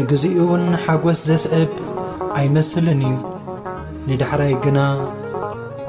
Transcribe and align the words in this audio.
ንግዜኡውን 0.00 0.64
ሓጐስ 0.84 1.20
ዘስዕብ 1.28 1.70
ኣይመስልን 2.38 3.00
እዩ 3.10 3.18
ንዳሕራይ 4.10 4.52
ግና 4.64 4.78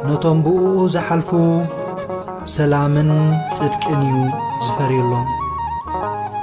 ነቶም 0.07 0.37
ብእኡ 0.45 0.63
ዘሓልፉ 0.95 1.29
ሰላምን 2.55 3.09
ጽድቅን 3.57 3.99
እዩ 4.07 4.15
ዝፈርዩሎም 4.65 5.27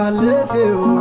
علفو 0.00 0.99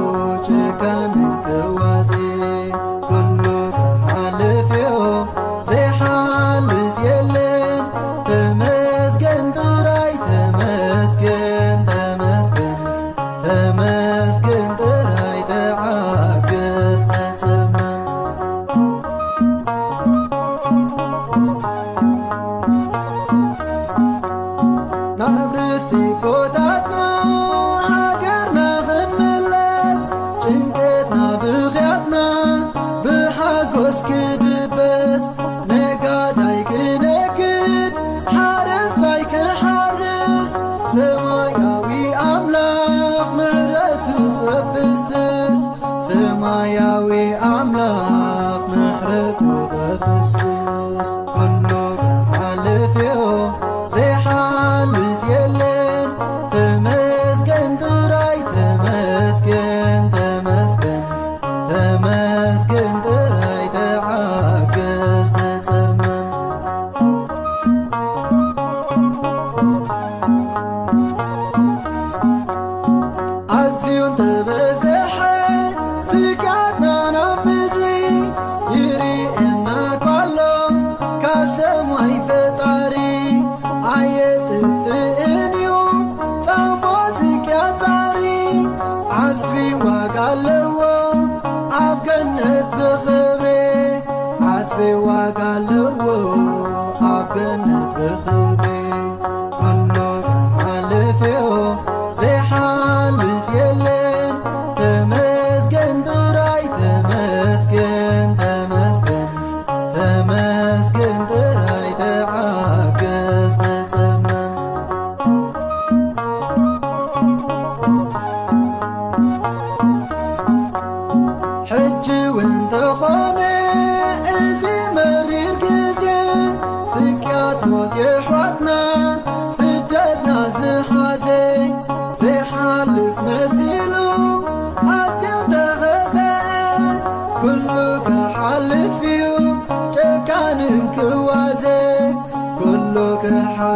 و 90.30 90.82
عبكنقت 91.72 92.66
بخبري 92.76 94.02
عسبي 94.42 94.94
وقعلو 94.94 96.49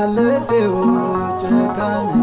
لتوجكن 0.01 2.22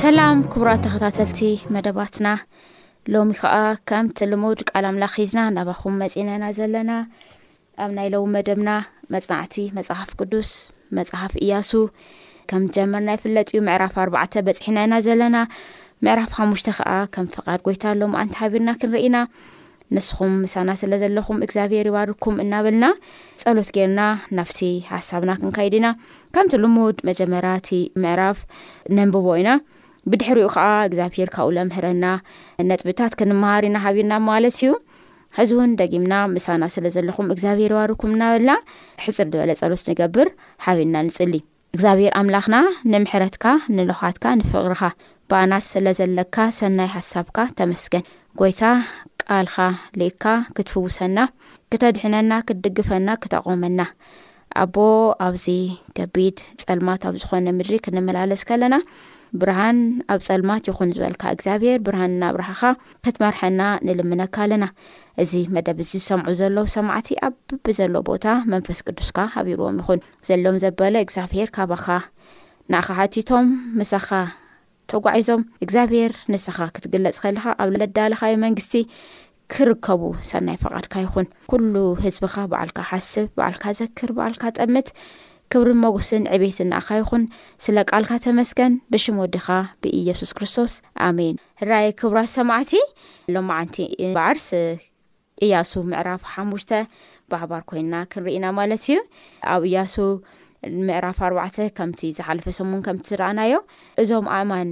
ሰላም 0.00 0.38
ክቡራት 0.52 0.80
ተኸታተልቲ 0.84 1.38
መደባትና 1.74 2.28
ሎሚ 3.12 3.30
ከዓ 3.40 3.56
ከምቲ 3.88 4.18
ልሙድ 4.30 4.58
ቃላምላ 4.70 5.04
ክዝና 5.12 5.40
ናባኹም 5.56 5.94
መፂናኢና 6.02 6.46
ዘለና 6.58 6.92
ኣብ 7.82 7.90
ናይ 7.96 8.08
ለው 8.14 8.24
መደብና 8.34 8.72
መፅናዕቲ 9.14 9.54
መፅሓፍ 9.76 10.10
ቅዱስ 10.20 10.50
መፅሓፍ 10.98 11.32
እያሱ 11.44 11.70
ከም 12.52 12.64
ጀመርና 12.76 13.10
ይፍለጥ 13.16 13.46
እዩ 13.52 13.62
ምዕራፍ 13.68 13.94
ኣርባዕተ 14.04 14.34
በፅሒና 14.48 14.76
ኢና 14.88 14.96
ዘለና 15.06 15.38
ምዕራፍ 16.06 16.32
ሓሙሽተ 16.40 16.68
ከዓ 16.80 16.90
ከም 17.14 17.28
ፍቓድ 17.36 17.62
ጎይታ 17.68 17.84
ሎምኣንቲ 18.00 18.34
ሓቢርና 18.40 18.72
ክንርኢና 18.82 19.16
ንስኹም 19.96 20.34
ምሳና 20.44 20.70
ስለ 20.82 20.92
ዘለኹም 21.04 21.40
እግዚኣብሄር 21.46 21.88
ይባርኩም 21.92 22.36
እናበልና 22.44 22.84
ፀሎት 23.44 23.70
ገርና 23.78 24.02
ናፍቲ 24.40 24.60
ሓሳብና 24.92 25.32
ክንካይድ 25.40 25.76
ኢና 25.80 25.88
ከምቲ 26.36 26.54
ልሙድ 26.66 26.98
መጀመርቲ 27.10 27.70
ምዕራፍ 28.04 28.40
ነንብቦ 28.98 29.26
ኢና 29.44 29.50
ብድሕሪኡ 30.12 30.48
ከዓ 30.54 30.64
እግዚኣብሔር 30.88 31.28
ካብኡ 31.36 31.50
ለምሕረና 31.56 32.04
ነጥብታት 32.70 33.12
ክንመሃርና 33.20 33.76
ሓቢርና 33.84 34.14
ማለት 34.30 34.56
እዩ 34.58 34.70
ሕዚ 35.38 35.50
እውን 35.56 35.70
ደጊምና 35.80 36.12
ምሳና 36.34 36.64
ስለዘለኹም 36.74 37.30
እግዚኣብሄር 37.34 37.72
ባርኩም 37.76 38.12
እናበልና 38.14 38.52
ሕፅር 39.04 39.26
ድበለ 39.32 39.50
ፀሎት 39.60 39.82
ንገብር 39.90 40.28
ሓቢርና 40.66 40.96
ንፅሊ 41.08 41.34
እግዚኣብሔር 41.76 42.12
ኣምላኽና 42.20 42.56
ንምሕረትካ 42.92 43.44
ንለኻትካ 43.76 44.24
ንፍቕርኻ 44.40 44.82
ብኣና 45.30 45.52
ስለዘለካ 45.72 46.36
ሰናይ 46.60 46.88
ሓሳብካ 46.94 47.38
ተመስገን 47.58 48.04
ጎይታ 48.40 48.62
ቃልኻ 49.24 49.56
ልኢካ 50.00 50.24
ክትፍውሰና 50.56 51.18
ክተድሕነና 51.72 52.32
ክትድግፈና 52.48 53.08
ክተቖመና 53.24 53.80
ኣቦ 54.62 54.76
ኣብዚ 55.26 55.46
ገቢድ 55.98 56.36
ፀልማት 56.66 57.02
ኣብ 57.08 57.14
ዝኾነ 57.22 57.46
ምድሪ 57.58 57.76
ክንመላለስ 57.86 58.42
ከለና 58.48 58.74
ብርሃን 59.40 59.78
ኣብ 60.12 60.20
ፀልማት 60.26 60.64
ይኹን 60.68 60.90
ዝበልካ 60.96 61.22
እግዚኣብሄር 61.34 61.78
ብርሃን 61.86 62.12
እናብራሕኻ 62.14 62.62
ክትመርሐና 63.04 63.60
ንልምነካ 63.86 64.36
ኣለና 64.44 64.64
እዚ 65.22 65.32
መደብ 65.54 65.78
እዚ 65.84 65.92
ዝሰምዑ 66.00 66.28
ዘሎዉ 66.40 66.58
ሰማዕቲ 66.76 67.08
ኣብ 67.26 67.34
ብዘሎ 67.66 67.94
ቦታ 68.08 68.26
መንፈስ 68.54 68.80
ቅዱስካ 68.86 69.18
ሃቢርዎም 69.34 69.78
ይኹን 69.82 70.00
ዘሎም 70.28 70.58
ዘበለ 70.64 70.94
እግዚኣብሄር 71.04 71.50
ካባኻ 71.58 71.86
ንኸሓቲቶም 72.74 73.46
ምሳኻ 73.80 74.10
ተጓዒዞም 74.90 75.42
እግዚኣብሄር 75.64 76.12
ንስኻ 76.32 76.58
ክትግለፅ 76.74 77.16
ከለኻ 77.22 77.44
ኣብ 77.62 77.70
ለዳለካዮ 77.80 78.34
መንግስቲ 78.46 78.74
ክርከቡ 79.54 80.02
ሰናይ 80.28 80.56
ፈቓድካ 80.62 80.94
ይኹን 81.02 81.26
ኩሉ 81.50 81.74
ህዝቢኻ 82.04 82.34
በዓልካ 82.52 82.78
ሓስብ 82.90 83.26
በዓልካ 83.38 83.64
ዘክር 83.80 84.10
በዓልካ 84.16 84.42
ጠምት 84.60 84.88
ክብሪን 85.52 85.78
መጎስን 85.84 86.22
ዕቤይት 86.34 86.58
ንኣኻ 86.70 86.88
ይኹን 87.00 87.22
ስለ 87.64 87.76
ቃልካ 87.90 88.10
ተመስገን 88.24 88.72
ብሽም 88.92 89.16
ወድኻ 89.22 89.46
ብኢየሱስ 89.82 90.30
ክርስቶስ 90.36 90.72
ኣሜን 91.08 91.34
ንራይ 91.66 91.86
ክቡራት 92.00 92.30
ሰማዕቲ 92.36 92.72
ሎመዓንቲ 93.34 93.76
ባዕርስ 94.16 94.48
እያሱ 95.44 95.72
ምዕራፍ 95.90 96.22
ሓሙሽተ 96.32 96.72
ባህባር 97.32 97.62
ኮይና 97.70 97.94
ክንርኢና 98.12 98.44
ማለት 98.58 98.82
እዩ 98.88 98.98
ኣብ 99.54 99.62
እያሱ 99.70 99.94
ምዕራፍ 100.88 101.18
ኣርባዕተ 101.28 101.58
ከምቲ 101.78 102.00
ዝሓለፈ 102.18 102.46
ሰሙን 102.58 102.82
ከምቲዝረኣናዮ 102.88 103.54
እዞም 104.04 104.28
ኣእማን 104.36 104.70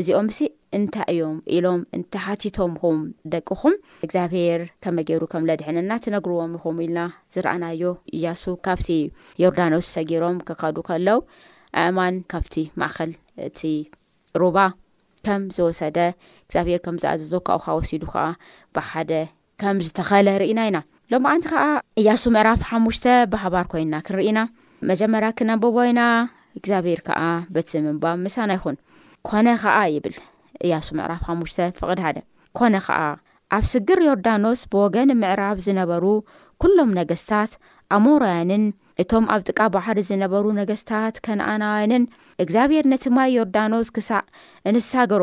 እዚኦም 0.00 0.28
ሲ 0.38 0.51
እንታይ 0.76 1.06
እዮም 1.12 1.34
ኢሎም 1.56 1.80
እንተሓቲቶምኹም 1.96 2.98
ደቅኹም 3.32 3.74
እግዚኣብሔር 4.06 4.60
ከመገይሩ 4.84 5.22
ከም 5.32 5.46
ለድሕነና 5.48 5.90
እትነግርዎም 6.00 6.52
ይኹም 6.56 6.76
ኢልና 6.84 7.00
ዝረኣናዮ 7.34 7.82
እያሱ 8.18 8.44
ካብቲ 8.66 8.88
ዮርዳኖስ 9.42 9.88
ሰጊሮም 9.96 10.36
ክከዱ 10.48 10.76
ከለው 10.88 11.20
ኣእማን 11.82 12.14
ካብቲ 12.34 12.54
ማእከል 12.82 13.12
እቲ 13.48 13.60
ሩባ 14.42 14.58
ከም 15.26 15.42
ዝወሰደ 15.58 15.98
እግዚኣብሔር 16.44 16.80
ከምዝኣዘዝካቁ 16.86 17.58
ካ 17.66 17.76
ወሲዱ 17.80 18.04
ከዓ 18.14 18.24
ብሓደ 18.76 19.12
ከም 19.62 19.76
ዝተኸለ 19.86 20.28
ርኢና 20.42 20.60
ኢና 20.70 20.78
ሎማዓንቲ 21.12 21.44
ከዓ 21.52 21.64
እያሱ 22.00 22.22
ምዕራፍ 22.36 22.60
ሓሙሽተ 22.70 23.06
ብሓባር 23.34 23.66
ኮይንና 23.72 23.94
ክንርኢና 24.08 24.40
መጀመርያ 24.90 25.28
ክነብቦ 25.40 25.76
ኢና 25.92 26.02
እግዚኣብሔር 26.58 27.00
ከዓ 27.08 27.20
በቲ 27.56 27.70
ምንባ 27.88 28.04
ምሳና 28.26 28.50
ይኹን 28.58 28.76
ኮነ 29.28 29.48
ከዓ 29.62 29.78
ይብል 29.94 30.16
እያሱ 30.66 30.88
ምዕራፍ 30.98 31.22
5ሙሽ 31.30 31.54
ፍቕድ1 31.78 32.16
ኮነ 32.58 32.74
ኸዓ 32.86 33.00
ኣብ 33.56 33.64
ስግር 33.72 33.98
ዮርዳኖስ 34.08 34.60
ብወገን 34.72 35.10
ምዕራብ 35.22 35.56
ዝነበሩ 35.66 36.04
ኵሎም 36.64 36.90
ነገስታት 36.98 37.52
ኣሞርውያንን 37.96 38.64
እቶም 39.02 39.24
ኣብ 39.34 39.40
ጥቃ 39.48 39.58
ባሕሪ 39.74 39.98
ዝነበሩ 40.10 40.44
ነገስታት 40.60 41.14
ከነኣናውያንን 41.24 42.04
እግዚኣብሔር 42.42 42.84
ነቲ 42.92 43.04
ማይ 43.16 43.30
ዮርዳኖስ 43.38 43.88
ክሳዕ 43.96 44.22
እንሳገሮ 44.70 45.22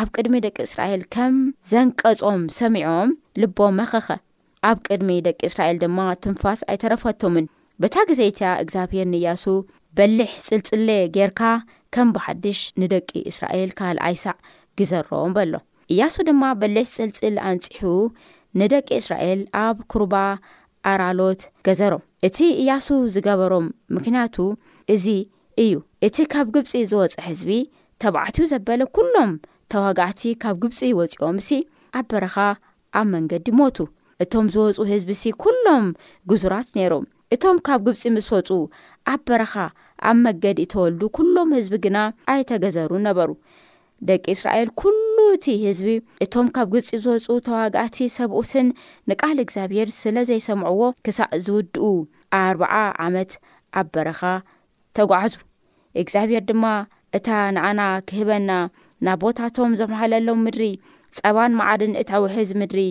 ኣብ 0.00 0.08
ቅድሚ 0.16 0.34
ደቂ 0.46 0.56
እስራኤል 0.68 1.02
ከም 1.14 1.34
ዘንቀጾም 1.72 2.42
ሰሚዖም 2.60 3.10
ልቦመኸኸ 3.42 4.08
ኣብ 4.70 4.78
ቅድሚ 4.88 5.08
ደቂ 5.28 5.40
እስራኤል 5.50 5.78
ድማ 5.84 5.98
ትንፋስ 6.24 6.60
ኣይተረፈቶምን 6.72 7.46
በታ 7.82 7.96
ግዜይቲያ 8.10 8.48
እግዚኣብሔር 8.64 9.06
ንእያሱ 9.12 9.44
በሊሕ 9.98 10.30
ጽልጽለ 10.48 10.88
ጌርካ 11.16 11.40
ከም 11.94 12.08
ብሓድሽ 12.14 12.60
ንደቂ 12.82 13.10
እስራኤል 13.30 13.70
ካል 13.80 13.96
ኣይሳዕ 14.08 14.36
ግዘረቦም 14.78 15.32
ኣሎ 15.42 15.54
እያሱ 15.92 16.14
ድማ 16.28 16.42
በልስ 16.60 16.90
ጽልጽል 16.98 17.36
ኣንፅሑ 17.50 17.86
ንደቂ 18.60 18.88
እስራኤል 19.00 19.40
ኣብ 19.64 19.76
ኩርባ 19.92 20.14
ኣራሎት 20.92 21.42
ገዘሮም 21.66 22.02
እቲ 22.26 22.38
እያሱ 22.62 22.86
ዝገበሮም 23.14 23.66
ምክንያቱ 23.96 24.36
እዚ 24.94 25.06
እዩ 25.64 25.74
እቲ 26.06 26.16
ካብ 26.32 26.46
ግብፂ 26.54 26.72
ዝወፀ 26.90 27.14
ህዝቢ 27.28 27.50
ተባዕትኡ 28.02 28.46
ዘበለ 28.52 28.80
ኵሎም 28.96 29.32
ተዋጋዕቲ 29.72 30.22
ካብ 30.42 30.56
ግብፂ 30.62 30.80
ወፂኦም 31.00 31.36
ሲ 31.48 31.60
ኣብ 31.98 32.06
በረኻ 32.12 32.36
ኣብ 33.00 33.06
መንገዲ 33.14 33.46
ሞቱ 33.60 33.76
እቶም 34.22 34.46
ዝወፁ 34.54 34.78
ህዝቢ 34.92 35.10
እሲ 35.18 35.24
ኵሎም 35.42 35.86
ግዙራት 36.30 36.68
ነይሮም 36.78 37.06
እቶም 37.34 37.56
ካብ 37.66 37.80
ግብፂ 37.86 38.02
ምስ 38.16 38.28
ወፁ 38.36 38.48
ኣብ 39.12 39.20
በረኻ 39.30 39.54
ኣብ 40.08 40.16
መንገዲ 40.26 40.58
እተወልዱ 40.66 41.02
ኵሎም 41.26 41.50
ህዝቢ 41.56 41.74
ግና 41.86 41.98
ኣይተገዘሩ 42.32 42.90
ነበሩ 43.08 43.30
ደቂ 44.08 44.24
እስራኤል 44.36 44.68
ኩሉ 44.80 45.16
እቲ 45.34 45.46
ህዝቢ 45.64 45.88
እቶም 46.24 46.46
ካብ 46.54 46.68
ግፂ 46.74 46.80
ዝወፁ 47.04 47.26
ተዋጋእቲ 47.48 47.96
ሰብኡስን 48.16 48.68
ንቃል 49.10 49.38
እግዚኣብሔር 49.44 49.88
ስለ 50.00 50.16
ዘይሰምዕዎ 50.30 50.80
ክሳእ 51.06 51.30
ዝውድኡ 51.44 51.84
ኣርባዓ 52.40 52.74
ዓመት 53.06 53.32
ኣብ 53.80 53.86
በረኻ 53.94 54.20
ተጓዓዙ 54.98 55.34
እግዚኣብሄር 56.02 56.42
ድማ 56.48 56.64
እታ 57.18 57.28
ንኣና 57.56 57.80
ክህበና 58.08 58.50
ናብ 59.06 59.20
ቦታቶም 59.22 59.72
ዘመሃለሎም 59.80 60.40
ምድሪ 60.46 60.64
ፀባን 61.18 61.52
መዓድን 61.60 61.92
እታ 62.02 62.10
ውሕዝ 62.24 62.50
ምድሪ 62.60 62.82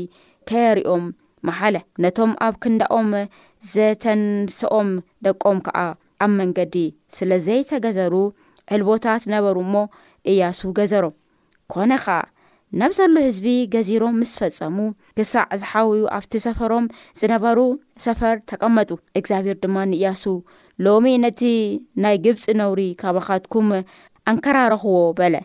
ከርኦም 0.50 1.06
መሓለ 1.48 1.76
ነቶም 2.04 2.32
ኣብ 2.46 2.56
ክንዳኦም 2.64 3.08
ዘተንስኦም 3.74 4.90
ደቆም 5.26 5.58
ከዓ 5.68 5.78
ኣብ 6.26 6.32
መንገዲ 6.40 6.76
ስለዘይተገዘሩ 7.18 8.14
ዕልቦታት 8.76 9.24
ነበሩ 9.34 9.56
እሞ 9.66 9.76
እያሱ 10.32 10.60
ገዘሮም 10.78 11.14
ኮነ 11.74 11.92
ኸዓ 12.06 12.18
ናብ 12.80 12.92
ዘሎ 12.98 13.14
ህዝቢ 13.28 13.48
ገዚሮም 13.74 14.16
ምስ 14.22 14.32
ፈፀሙ 14.42 14.78
ክሳዕ 15.18 15.44
ዝሓውዩ 15.62 16.04
ኣብቲ 16.18 16.34
ሰፈሮም 16.46 16.86
ዝነበሩ 17.20 17.60
ሰፈር 18.06 18.36
ተቀመጡ 18.50 18.90
እግዚኣብሔር 19.20 19.58
ድማ 19.64 19.76
ንእያሱ 19.92 20.24
ሎሚ 20.86 21.06
ነቲ 21.24 21.42
ናይ 22.04 22.16
ግብፂ 22.26 22.46
ነውሪ 22.62 22.82
ካባካትኩም 23.02 23.68
ኣንከራረኽዎ 24.32 24.98
በለ 25.20 25.36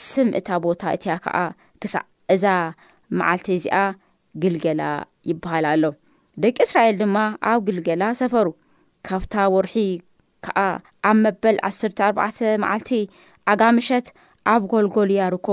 ስም 0.00 0.28
እታ 0.40 0.48
ቦታ 0.64 0.82
እትያ 0.96 1.14
ከዓ 1.24 1.36
ክሳዕ 1.84 2.04
እዛ 2.34 2.44
መዓልቲ 3.18 3.48
እዚኣ 3.58 3.78
ግልገላ 4.42 4.82
ይበሃል 5.30 5.66
ኣሎ 5.72 5.84
ደቂ 6.42 6.56
እስራኤል 6.66 6.96
ድማ 7.02 7.16
ኣብ 7.50 7.60
ግልገላ 7.68 8.04
ሰፈሩ 8.20 8.48
ካብታ 9.08 9.34
ወርሒ 9.54 9.74
ከዓ 10.44 10.58
ኣብ 11.08 11.16
መበል 11.24 11.56
10ተ 11.70 11.98
4ባዕ 12.08 12.34
መዓልቲ 12.62 12.90
ኣጋምሸት 13.52 14.06
ኣብ 14.52 14.62
ጎልጎሉ 14.70 15.10
ያርኮ 15.20 15.48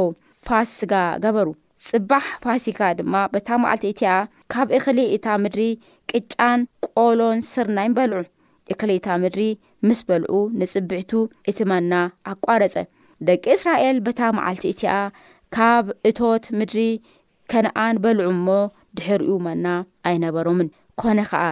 ፋስጋ 0.46 0.94
ገበሩ 1.24 1.48
ፅባሕ 1.88 2.26
ፋሲጋ 2.44 2.80
ድማ 2.98 3.14
በታ 3.34 3.50
መዓልቲ 3.62 3.84
እቲያ 3.92 4.10
ካብ 4.54 4.68
እኽሊ 4.78 5.00
እታ 5.16 5.28
ምድሪ 5.44 5.64
ቅጫን 6.12 6.60
ቆሎን 6.88 7.40
ስርናይን 7.52 7.94
በልዑ 7.98 8.20
እክሊ 8.74 8.92
እታ 9.00 9.08
ምድሪ 9.24 9.44
ምስ 9.88 10.00
በልዑ 10.10 10.34
ንፅቢዕቱ 10.60 11.12
እቲ 11.50 11.60
ማና 11.70 11.94
ኣቋረፀ 12.32 12.76
ደቂ 13.28 13.44
እስራኤል 13.58 13.98
በታ 14.08 14.22
መዓልቲ 14.38 14.64
እቲኣ 14.74 14.92
ካብ 15.56 15.86
እቶት 16.10 16.46
ምድሪ 16.60 16.84
ከነኣን 17.54 17.96
በልዑ 18.04 18.28
እሞ 18.36 18.48
ድሕርኡ 18.98 19.32
ማና 19.48 19.68
ኣይነበሮምን 20.10 20.70
ኮነ 21.02 21.20
ኸዓ 21.32 21.44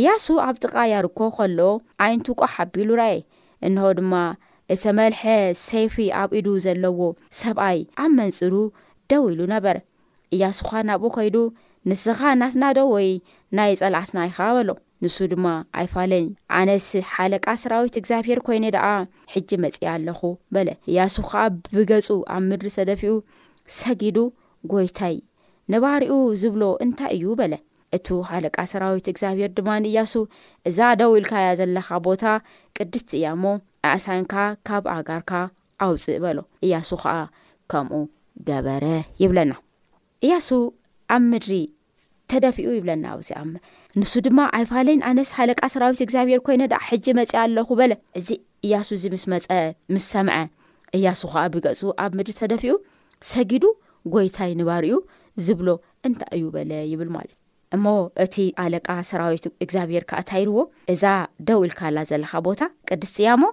እያሱ 0.00 0.26
ኣብጥቓ 0.48 0.74
ያርኮ 0.94 1.18
ከሎ 1.36 1.60
ዓይንቱ 2.06 2.26
ቆ 2.40 2.48
ሓቢሉ 2.56 2.90
ራየ 3.02 3.18
እንሆ 3.68 3.88
ድማ 3.98 4.14
እቲ 4.72 4.84
መልሐ 4.98 5.22
ሰይፊ 5.66 5.94
ኣብ 6.20 6.30
ኢዱ 6.38 6.48
ዘለዎ 6.64 6.98
ሰብኣይ 7.38 7.78
ኣብ 8.02 8.10
መንፅዱ 8.18 8.52
ደው 9.10 9.22
ኢሉ 9.32 9.40
ነበረ 9.52 9.76
እያሱኻ 10.34 10.70
ናብኡ 10.88 11.10
ኸይዱ 11.16 11.36
ንስኻ 11.88 12.20
እናትናዶ 12.34 12.78
ወይ 12.94 13.08
ናይ 13.58 13.72
ጸላእትና 13.80 14.18
ይኸባበሎ 14.28 14.70
ንሱ 15.02 15.16
ድማ 15.32 15.46
ኣይፋለኒ 15.80 16.26
ኣነሲ 16.58 16.88
ሓለቃ 17.12 17.46
ሰራዊት 17.62 17.94
እግዚኣብሔር 18.00 18.40
ኮይነ 18.46 18.64
ደኣ 18.76 18.86
ሕጂ 19.32 19.50
መጺ 19.64 19.76
ኣለኹ 19.94 20.20
በለ 20.54 20.68
እያሱኸዓ 20.90 21.42
ብገጹ 21.74 22.08
ኣብ 22.34 22.42
ምድሪ 22.50 22.68
ሰደፊኡ 22.78 23.14
ሰጊዱ 23.80 24.18
ጐይታይ 24.72 25.16
ነባሪኡ 25.74 26.14
ዝብሎ 26.42 26.62
እንታይ 26.86 27.12
እዩ 27.18 27.26
በለ 27.42 27.52
እቲ 27.96 28.06
ሓለቃ 28.28 28.56
ሰራዊት 28.72 29.06
እግዚኣብሄር 29.12 29.50
ድማ 29.56 29.70
ንእያሱ 29.84 30.12
እዛ 30.68 30.78
ደው 31.00 31.10
ኢልካያ 31.18 31.48
ዘለካ 31.60 31.88
ቦታ 32.06 32.22
ቅድስቲ 32.76 33.10
እያ 33.18 33.26
እሞ 33.36 33.44
ኣእሳንካ 33.90 34.32
ካብ 34.68 34.84
ኣጋርካ 34.94 35.32
ኣውፅእ 35.86 36.18
በሎ 36.24 36.38
እያሱ 36.66 36.90
ከዓ 37.02 37.14
ከምኡ 37.72 37.96
ገበረ 38.48 38.86
ይብለና 39.22 39.52
እያሱ 40.26 40.48
ኣብ 41.16 41.22
ምድሪ 41.32 41.52
ተደፊኡ 42.32 42.68
ይብለና 42.78 43.04
ኣው 43.40 43.48
ንሱ 44.00 44.12
ድማ 44.26 44.38
ኣይፋለይን 44.58 45.02
ኣነስ 45.08 45.30
ሓለቃ 45.38 45.60
ሰራዊት 45.74 46.00
እግዚኣብሔር 46.04 46.40
ኮይነ 46.46 46.62
ዳ 46.72 46.76
ሕጂ 46.88 47.06
መፅ 47.18 47.32
ኣለኹ 47.42 47.68
በለ 47.80 47.92
እዚ 48.20 48.28
እያሱ 48.66 48.88
እዚ 48.98 49.04
ምስ 49.16 49.24
መፀአ 49.32 49.60
ምስ 49.94 50.06
ሰምዐ 50.14 50.36
እያሱ 50.98 51.20
ከዓ 51.34 51.44
ብገፁ 51.56 51.82
ኣብ 52.04 52.12
ምድሪ 52.20 52.34
ተደፊኡ 52.40 52.74
ሰጊዱ 53.32 53.64
ጎይታይ 54.16 54.54
ንባርኡ 54.62 54.94
ዝብሎ 55.46 55.68
እንታይ 56.08 56.36
እዩ 56.38 56.46
በለ 56.56 56.70
ይብል 56.92 57.10
ማለት 57.18 57.36
ዩ 57.36 57.41
እሞ 57.76 57.84
እቲ 58.24 58.36
ኣለቃ 58.62 58.88
ሰራዊት 59.10 59.44
እግዚኣብሄር 59.64 60.04
ካዓ 60.10 60.20
ታይርዎ 60.30 60.56
እዛ 60.92 61.04
ደው 61.48 61.60
ኢልካ 61.66 61.80
ላ 61.96 62.00
ዘለካ 62.10 62.32
ቦታ 62.48 62.60
ቅዱስ 62.88 63.12
ፅእያ 63.16 63.28
እሞ 63.36 63.44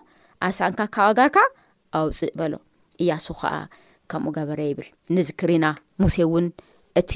ኣሳንካ 0.48 0.80
ካብጋርካ 0.96 1.38
ኣውፅእ 2.00 2.32
በሎ 2.40 2.54
እያሱ 3.04 3.26
ከዓ 3.42 3.54
ከምኡ 4.14 4.32
ገበረ 4.38 4.60
ይብል 4.70 4.88
ንዝክሪና 5.16 5.66
ሙሴ 6.02 6.16
እውን 6.28 6.48
እቲ 7.02 7.14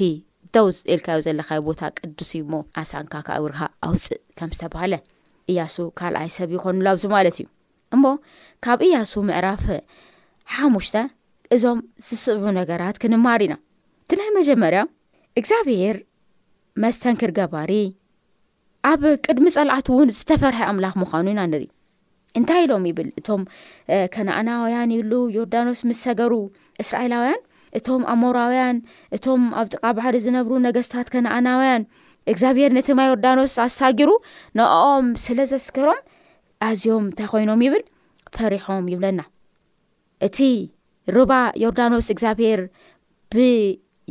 ደው 0.54 0.66
ኢልካዮ 0.94 1.18
ዘለካ 1.26 1.50
ቦታ 1.68 1.80
ቅዱስ 1.98 2.30
እዩ 2.38 2.44
ሞ 2.52 2.62
ኣሳንካ 2.82 3.14
ካዓ 3.26 3.36
ጉርካ 3.44 3.60
ኣውፅእ 3.88 4.20
ከም 4.38 4.50
ዝተባሃለ 4.54 4.94
እያሱ 5.52 5.76
ካልኣይ 5.98 6.28
ሰብ 6.36 6.50
ይኮኑሎ 6.56 6.86
ኣብዚ 6.94 7.04
ማለት 7.16 7.36
እዩ 7.40 7.46
እሞ 7.94 8.04
ካብ 8.66 8.80
እያሱ 8.88 9.12
ምዕራፍ 9.30 9.64
ሓሙሽተ 10.54 10.96
እዞም 11.54 11.80
ዝስብዑ 12.08 12.46
ነገራት 12.60 12.96
ክንማር 13.02 13.40
ኢና 13.46 13.54
እቲ 14.04 14.10
ናይ 14.20 14.30
መጀመርያ 14.38 14.80
እግዚኣብሄር 15.40 15.96
መስተንክር 16.82 17.30
ገባሪ 17.38 17.72
ኣብ 18.90 19.02
ቅድሚ 19.24 19.46
ፀላዕቲ 19.56 19.88
እውን 19.94 20.08
ዝተፈርሐ 20.16 20.60
ኣምላኽ 20.70 20.94
ምዃኑ 21.02 21.26
ኢና 21.32 21.42
ንሪኢ 21.52 21.68
እንታይ 22.38 22.60
ኢሎም 22.66 22.84
ይብል 22.90 23.08
እቶም 23.20 23.42
ከነኣናውያን 24.14 24.92
ዩብሉ 24.96 25.12
ዮርዳኖስ 25.36 25.80
ምስ 25.88 25.98
ሰገሩ 26.06 26.32
እስራኤላውያን 26.82 27.40
እቶም 27.78 28.02
ኣሞራውያን 28.14 28.76
እቶም 29.16 29.42
ኣብ 29.60 29.66
ጥቃ 29.74 29.84
ባሕሪ 29.98 30.16
ዝነብሩ 30.24 30.52
ነገስታት 30.66 31.08
ከነኣናውያን 31.14 31.84
እግዚኣብሔር 32.32 32.70
ነተማ 32.78 33.00
ዮርዳኖስ 33.10 33.54
ኣሳጊሩ 33.66 34.10
ንኣኦም 34.58 35.08
ስለ 35.26 35.38
ዘስከሮም 35.52 36.02
ኣዝዮም 36.68 37.06
እንታይ 37.10 37.28
ኮይኖም 37.32 37.62
ይብል 37.66 37.82
ፈሪሖም 38.36 38.84
ይብለና 38.94 39.20
እቲ 40.28 40.38
ርባ 41.16 41.32
ዮርዳኖስ 41.64 42.06
እግዚኣብሔር 42.14 42.60
ብ 43.34 43.38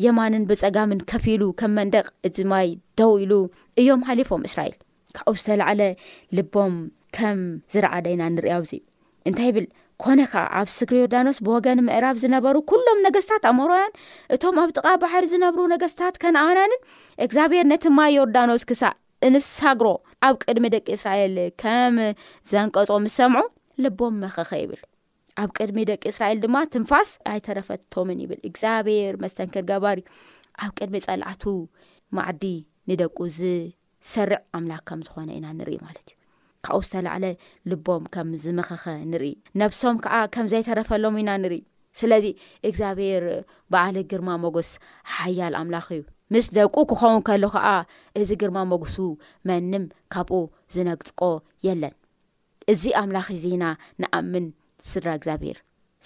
የማንን 0.06 0.44
ብፀጋምን 0.50 1.00
ከፊ 1.12 1.26
ሉ 1.42 1.44
ከም 1.60 1.72
መንደቕ 1.80 2.06
እዚ 2.28 2.38
ማይ 2.52 2.68
ተው 3.00 3.12
ኢሉ 3.24 3.34
እዮም 3.82 4.02
ሓሊፎም 4.08 4.44
እስራኤል 4.50 4.76
ካብኡ 5.18 5.34
ዝተላዕለ 5.40 5.82
ልቦም 6.38 6.76
ከም 7.16 7.42
ዝረዓደና 7.74 8.22
ንሪያውእዚ 8.36 8.74
እንታይ 9.30 9.48
ይብል 9.52 9.66
ኮነ 10.04 10.20
ከዓ 10.32 10.44
ኣብ 10.60 10.70
ስክሪ 10.78 10.98
ዮርዳኖስ 11.02 11.38
ብወገን 11.46 11.80
ምዕራብ 11.88 12.16
ዝነበሩ 12.24 12.56
ኩሎም 12.72 13.02
ነገስታት 13.08 13.44
ኣምርያን 13.52 13.92
እቶም 14.36 14.58
ኣብ 14.64 14.72
ጥቓ 14.78 14.88
ባሕሪ 15.04 15.26
ዝነብሩ 15.34 15.62
ነገስታት 15.74 16.16
ከነኣበናንን 16.24 16.74
እግዚኣብሄር 17.26 17.68
ነቲ 17.74 17.86
ማይ 18.00 18.12
ዮርዳኖስ 18.20 18.66
ክሳእ 18.72 18.98
እንሳግሮ 19.28 19.88
ኣብ 20.30 20.36
ቅድሚ 20.46 20.66
ደቂ 20.76 20.88
እስራኤል 20.98 21.38
ከም 21.64 21.98
ዘንቀጦ 22.54 22.92
ምስ 23.06 23.16
ሰምዑ 23.22 23.44
ልቦም 23.86 24.18
መኸኸ 24.24 24.50
ይብል 24.64 24.82
ኣብ 25.42 25.50
ቅድሚ 25.58 25.78
ደቂ 25.90 26.04
እስራኤል 26.12 26.40
ድማ 26.44 26.56
ትንፋስ 26.74 27.10
ኣይተረፈቶምን 27.32 28.20
ይብል 28.24 28.40
እግዚኣብሔር 28.50 29.14
መስተንክር 29.24 29.64
ጋባር 29.72 30.00
ኣብ 30.66 30.72
ቅድሚ 30.80 30.96
ጸላዕቱ 31.06 31.44
ማዕዲ 32.18 32.44
ንደቁ 32.90 33.18
ዝሰርዕ 33.40 34.40
ኣምላኽ 34.58 34.82
ከም 34.90 35.02
ዝኾነ 35.08 35.30
ኢና 35.38 35.46
ንርኢ 35.60 35.78
ማለት 35.86 36.08
እዩ 36.12 36.18
ካብኡ 36.66 36.82
ዝተላዕለ 36.88 37.26
ልቦም 37.70 38.04
ከም 38.14 38.30
ዝመኸኸ 38.44 38.86
ንርኢ 39.12 39.34
ነብሶም 39.62 39.96
ከዓ 40.04 40.16
ከም 40.36 40.50
ዘይተረፈሎም 40.54 41.18
ኢና 41.22 41.32
ንርኢ 41.44 41.62
ስለዚ 42.00 42.26
እግዚኣብሔር 42.68 43.24
በዓሊ 43.72 43.98
ግርማ 44.12 44.30
መጎስ 44.44 44.70
ሓያል 45.14 45.56
ኣምላኽ 45.62 45.88
እዩ 45.96 46.02
ምስ 46.34 46.46
ደቁ 46.58 46.76
ክኸውን 46.92 47.22
ከሎ 47.28 47.44
ከዓ 47.56 47.68
እዚ 48.20 48.30
ግርማ 48.42 48.60
መጉሱ 48.72 48.96
መንም 49.50 49.84
ካብኡ 50.14 50.40
ዝነግፅቆ 50.76 51.22
የለን 51.68 51.96
እዚ 52.74 52.84
ኣምላኽ 53.02 53.28
እዚና 53.38 53.64
ንኣምን 54.04 54.46
ስድራ 54.92 55.10
እግዚብሄር 55.20 55.58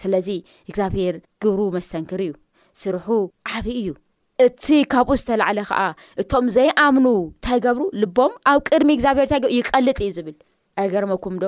ስለዚ 0.01 0.27
እግዚኣብሄር 0.69 1.15
ግብሩ 1.43 1.62
መስተንክር 1.75 2.19
እዩ 2.25 2.34
ስርሑ 2.81 3.05
ዓብዪ 3.51 3.72
እዩ 3.81 3.89
እቲ 4.46 4.65
ካብኡ 4.91 5.13
ዝተላዕለ 5.19 5.60
ከዓ 5.69 5.79
እቶም 6.22 6.46
ዘይኣምኑ 6.55 7.07
እንታይ 7.22 7.60
ገብሩ 7.65 7.84
ልቦም 8.01 8.34
ኣብ 8.51 8.60
ቅድሚ 8.69 8.89
እግዚኣብሄር 8.96 9.27
እንታ 9.29 9.48
ይቀልጥ 9.57 9.98
እዩ 10.03 10.10
ዝብል 10.17 10.36
ኣይገርመኩም 10.81 11.38
ዶ 11.43 11.48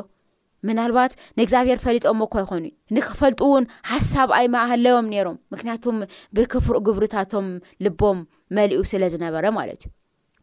ምናልባት 0.67 1.11
ንእግዚኣብሄር 1.37 1.79
ፈሊጦ 1.83 2.05
ሞኮ 2.21 2.33
ይኮኑእዩ 2.43 2.73
ንክፈልጡ 2.95 3.39
እውን 3.49 3.65
ሓሳብ 3.91 4.29
ኣይማእሃለዮም 4.39 5.07
ነይሮም 5.13 5.37
ምክንያቱም 5.53 5.97
ብክፍርእ 6.37 6.81
ግብርታቶም 6.87 7.47
ልቦም 7.85 8.19
መሊኡ 8.57 8.79
ስለዝነበረ 8.93 9.45
ማለት 9.59 9.81
እዩ 9.87 9.91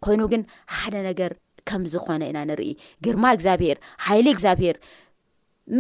ኮይኑ 0.05 0.23
ግን 0.35 0.43
ሓደ 0.77 0.95
ነገር 1.09 1.31
ከም 1.69 1.83
ዝኮነ 1.95 2.23
ኢና 2.31 2.39
ንርኢ 2.51 2.71
ግርማ 3.05 3.25
እግዚኣብሄር 3.39 3.77
ሃይሊ 4.07 4.27
እግዚኣብሄር 4.35 4.77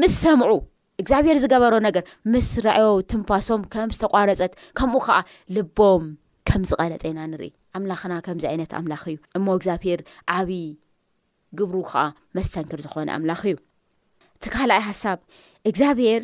ምስ 0.01 0.15
ሰምዑ 0.25 0.51
እግዚኣብሄር 1.01 1.37
ዝገበሮ 1.45 1.75
ነገር 1.87 2.05
ምስ 2.33 2.49
ረዕዮ 2.67 2.93
ትንፋሶም 3.11 3.63
ከምዝተቋረፀት 3.73 4.53
ከምኡ 4.79 5.01
ከዓ 5.07 5.17
ልቦም 5.55 6.05
ከምዝቐለፀ 6.49 7.03
ኢና 7.11 7.21
ንርኢ 7.33 7.51
ኣምላኽና 7.79 8.13
ከምዚ 8.27 8.45
ዓይነት 8.51 8.71
ኣምላኽ 8.79 9.03
እዩ 9.13 9.17
እሞ 9.39 9.47
እግዚኣብሄር 9.59 10.01
ኣብይ 10.37 10.63
ግብሩ 11.59 11.77
ከዓ 11.91 12.05
መስተንክር 12.37 12.81
ዝኾነ 12.85 13.09
ኣምላኽ 13.19 13.41
እዩ 13.51 13.57
እቲ 14.39 14.45
ካልኣይ 14.55 14.83
ሓሳብ 14.89 15.19
እግዚኣብሄር 15.71 16.23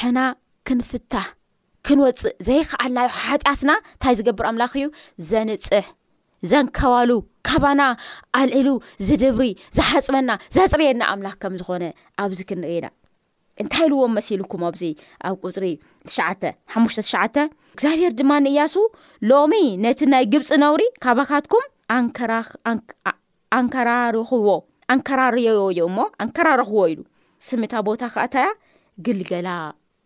ሕና 0.00 0.18
ክንፍታሕ 0.68 1.26
ክንወፅእ 1.88 2.36
ዘይከኣልናዮ 2.48 3.08
ሓጢያትና 3.24 3.70
እንታይ 3.82 4.14
ዝገብር 4.20 4.46
ኣምላኽ 4.50 4.72
እዩ 4.78 4.86
ዘንፅሕ 5.30 5.86
ዘንከባሉ 6.50 7.10
ካባና 7.48 7.82
ኣልዕሉ 8.40 8.68
ዝድብሪ 9.06 9.46
ዝሓፅመና 9.76 10.30
ዘፅርየና 10.56 11.02
ኣምላኽ 11.14 11.36
ከም 11.44 11.54
ዝኾነ 11.62 11.84
ኣብዚ 12.24 12.40
ክንርኢ 12.50 12.74
ኢና 12.78 12.88
እንታይ 13.62 13.84
ኢልዎም 13.88 14.12
መሲልኩም 14.16 14.62
ኣብዚ 14.68 14.82
ኣብ 15.28 15.34
ቁፅሪ 15.46 15.64
ት 16.42 16.52
ሓሙሽተ 16.74 17.00
ተሽዓተ 17.06 17.36
እግዚኣብሔር 17.74 18.12
ድማ 18.18 18.32
ንእያሱ 18.44 18.74
ሎሚ 19.30 19.54
ነቲ 19.84 20.00
ናይ 20.12 20.24
ግብፂ 20.32 20.48
ነውሪ 20.64 20.82
ካባካትኩም 21.04 21.64
ኣንከራርኽዎ 23.58 24.48
ኣንከራርዮ 24.94 25.48
ዮ 25.78 25.88
ሞ 25.96 26.06
ኣንከራርኽዎ 26.24 26.82
ኢሉ 26.92 27.00
ስምታ 27.46 27.72
ቦታ 27.88 28.02
ከዓ 28.14 28.24
ታያ 28.34 28.46
ግልገላ 29.06 29.48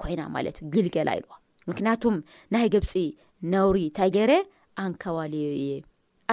ኮይና 0.02 0.20
ማለት 0.34 0.56
እዩ 0.62 0.68
ግልገላ 0.74 1.08
ኢልዋ 1.18 1.32
ምክንያቱም 1.70 2.16
ናይ 2.54 2.66
ግብፂ 2.74 2.92
ነውሪ 3.52 3.78
እታገይረ 3.88 4.32
ኣንከባልዮ 4.84 5.44
እየ 5.60 5.70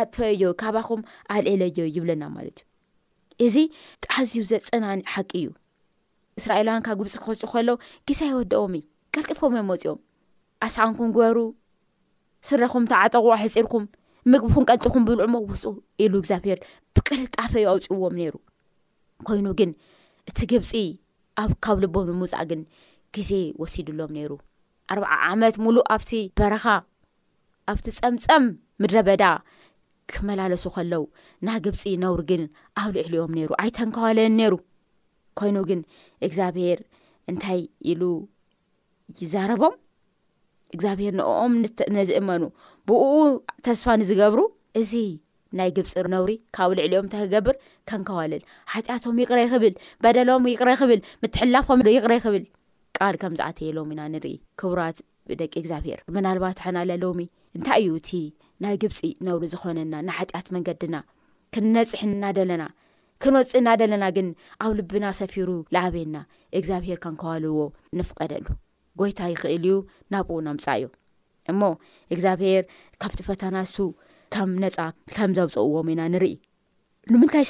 ኣጥፈዮ 0.02 0.44
ካባኩም 0.62 1.02
ኣልዕለዮ 1.36 1.80
ይብለና 1.98 2.24
ማለት 2.38 2.60
እዩ 3.46 3.48
እዚ 3.48 3.58
ጣሕዝዩ 4.04 4.42
ዘፀናኒዕ 4.52 5.08
ሓቂ 5.16 5.32
እዩ 5.42 5.48
እስራኤላውያን 6.42 6.84
ካብ 6.88 6.98
ግብፂ 7.02 7.16
ክወፁኡ 7.26 7.48
ከሎዉ 7.54 7.70
ግዜ 8.08 8.20
ኣይወደኦምእዩ 8.32 8.84
ቀልጢፎም 9.14 9.54
ኣይመፅኦም 9.60 10.00
ኣሳንኩም 10.66 11.10
ግበሩ 11.16 11.38
ስረኩም 12.48 12.84
እተዓጠቑ 12.88 13.26
ኣሕፂርኩም 13.38 13.86
ምግቢኹም 14.32 14.66
ቀልጥኹም 14.70 15.04
ብልዑሞውፁ 15.08 15.64
ኢሉ 16.04 16.14
እግዚኣብሔር 16.22 16.60
ብቅልጣፈዩ 16.96 17.66
ኣውፅይዎም 17.74 18.16
ነይሩ 18.22 18.34
ኮይኑ 19.28 19.48
ግን 19.60 19.72
እቲ 20.30 20.40
ግብፂ 20.52 20.72
ኣብካብ 21.44 21.78
ልቦም 21.84 22.08
ንምውፃእ 22.12 22.46
ግን 22.50 22.62
ግዜ 23.18 23.32
ወሲድሎም 23.62 24.12
ነይሩ 24.18 24.32
ኣርባዓ 24.94 25.14
ዓመት 25.32 25.56
ሙሉእ 25.66 25.88
ኣብቲ 25.96 26.12
በረኻ 26.40 26.66
ኣብቲ 27.72 27.88
ፀምፀም 28.00 28.46
ምድረበዳ 28.84 29.24
ክመላለሱ 30.12 30.64
ከለው 30.76 31.04
ናይ 31.48 31.58
ግብፂ 31.66 31.82
ነውሩ 32.04 32.20
ግን 32.32 32.44
ኣብ 32.82 32.90
ልዕልዮም 32.98 33.32
ነይሩ 33.40 33.52
ኣይተንከባለን 33.64 34.38
ይሩ 34.44 34.54
ኮይኑ 35.40 35.58
ግን 35.70 35.80
እግዚኣብሄር 36.28 36.80
እንታይ 37.32 37.60
ኢሉ 37.92 38.02
ይዛረቦም 39.24 39.76
እግዚኣብሄር 40.76 41.14
ንኦም 41.20 41.54
ነዝእመኑ 41.98 42.44
ብኡ 42.90 43.04
ተስፋ 43.68 43.86
ንዝገብሩ 44.02 44.40
እዚ 44.82 44.92
ናይ 45.60 45.70
ግብፂ 45.78 45.92
ነብሪ 46.14 46.32
ካብ 46.56 46.72
ልዕልኦም 46.78 47.06
እተክገብር 47.08 47.56
ከንከወልል 47.90 48.42
ሓጢኣቶም 48.72 49.20
ይቅረ 49.22 49.40
ክብል 49.54 49.74
በደሎም 50.04 50.44
ይቕረ 50.54 50.72
ክብል 50.82 51.00
ምትሕላፍም 51.22 51.80
ዶ 51.86 51.88
ይቕረ 51.96 52.12
ይክብል 52.20 52.44
ቃል 52.98 53.16
ከም 53.22 53.34
ዝኣተየሎሚ 53.40 53.90
ኢና 53.96 54.02
ንርኢ 54.14 54.36
ክቡራት 54.60 54.98
ብደቂ 55.30 55.54
እግዚኣብሄር 55.62 56.00
ምናልባት 56.16 56.58
ሓናለሎሚ 56.66 57.20
እንታይ 57.58 57.80
እዩ 57.86 57.96
እቲ 58.02 58.12
ናይ 58.64 58.76
ግብፂ 58.84 59.00
ነብሪ 59.28 59.46
ዝኾነና 59.54 59.96
ናሓጢኣት 60.10 60.48
መንገድና 60.56 60.96
ክንነፅሕና 61.56 62.24
ደለና 62.38 62.64
ክንወፅ 63.24 63.52
ና 63.66 63.70
ደለና 63.80 64.06
ግን 64.18 64.28
ኣብ 64.64 64.72
ልብና 64.78 65.06
ሰፊሩ 65.20 65.48
ላዓብየና 65.76 66.18
እግዚኣብሄር 66.60 66.98
ከንከባልዎ 67.04 67.58
ንፍቀደሉ 68.00 68.46
ጎይታ 69.00 69.20
ይኽእል 69.34 69.64
እዩ 69.70 69.76
ናብኡ 70.14 70.38
ናምፃ 70.48 70.66
እዮ 70.80 70.86
እሞ 71.54 71.62
እግዚኣብሄር 72.14 72.64
ካብቲ 73.02 73.20
ፈተናሱ 73.30 73.76
ከም 74.36 74.52
ነፃ 74.64 74.78
ከም 75.18 75.32
ዘብፅእዎም 75.40 75.90
ኢና 75.96 76.02
ንርኢ 76.14 76.36
ንታይ 77.24 77.46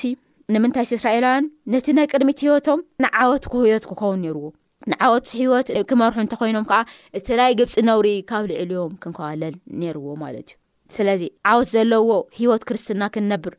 ንምንታይሲ 0.54 0.92
እስራኤላውያን 0.98 1.46
ነቲ 1.74 1.88
ናይ 1.98 2.06
ቅድሚቲ 2.14 2.40
ሂወቶም 2.48 2.80
ንዓወት 3.04 3.44
ክህዮት 3.52 3.84
ክኸውን 3.90 4.20
ነይርዎ 4.26 4.46
ንዓወት 4.92 5.26
ሂወት 5.40 5.68
ክመርሑ 5.90 6.18
እንተኮይኖም 6.24 6.66
ከዓ 6.70 6.80
እቲ 7.18 7.28
ናይ 7.40 7.52
ግብፂ 7.60 7.76
ነውሪኢ 7.90 8.20
ካብ 8.30 8.46
ልዕልዮም 8.52 8.94
ክንከባለል 9.04 9.56
ነይርዎ 9.82 10.08
ማለት 10.24 10.48
እዩ 10.54 10.58
ስለዚ 10.98 11.24
ዓወት 11.52 11.68
ዘለዎ 11.76 12.10
ሂወት 12.40 12.64
ክርስትና 12.70 13.04
ክንነብር 13.16 13.56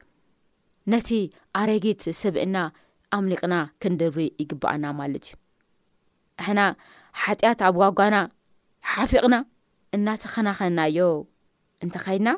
ነቲ 0.92 1.08
ኣረጊት 1.60 2.02
ስብእና 2.20 2.56
ኣምሊቅና 3.16 3.54
ክንድሪ 3.82 4.16
ይግባኣና 4.42 4.86
ማለት 5.00 5.24
እዩ 5.28 5.36
ንሕና 6.40 6.60
ሓጢኣት 7.22 7.60
ኣብ 7.68 7.74
ጓጓና 7.82 8.16
ሓፊቕና 8.92 9.36
እናተኸናኸናዮ 9.96 10.98
እንተኸይድና 11.84 12.30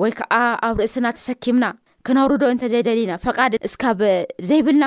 ወይ 0.00 0.12
ከዓ 0.18 0.34
ኣብ 0.68 0.76
ርእስና 0.82 1.06
ተሰኪምና 1.18 1.64
ክነብርዶ 2.06 2.42
እንተዘይደልና 2.52 3.12
ፈቃድ 3.26 3.52
እስካብ 3.68 3.98
ዘይብልና 4.48 4.84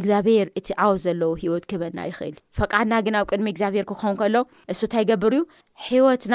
እግዚኣብሔር 0.00 0.46
እቲ 0.58 0.66
ዓወት 0.84 1.00
ዘለዉ 1.06 1.32
ሂወት 1.42 1.64
ክበና 1.70 1.98
ይኽእል 2.10 2.36
ፈቃድና 2.58 2.94
ግን 3.06 3.16
ኣብ 3.20 3.26
ቅድሚ 3.32 3.46
እግዚኣብሔር 3.52 3.84
ክኸውን 3.90 4.16
ከሎ 4.20 4.36
እሱ 4.72 4.80
እንታይይገብር 4.86 5.32
እዩ 5.38 5.42
ሒወትና 5.86 6.34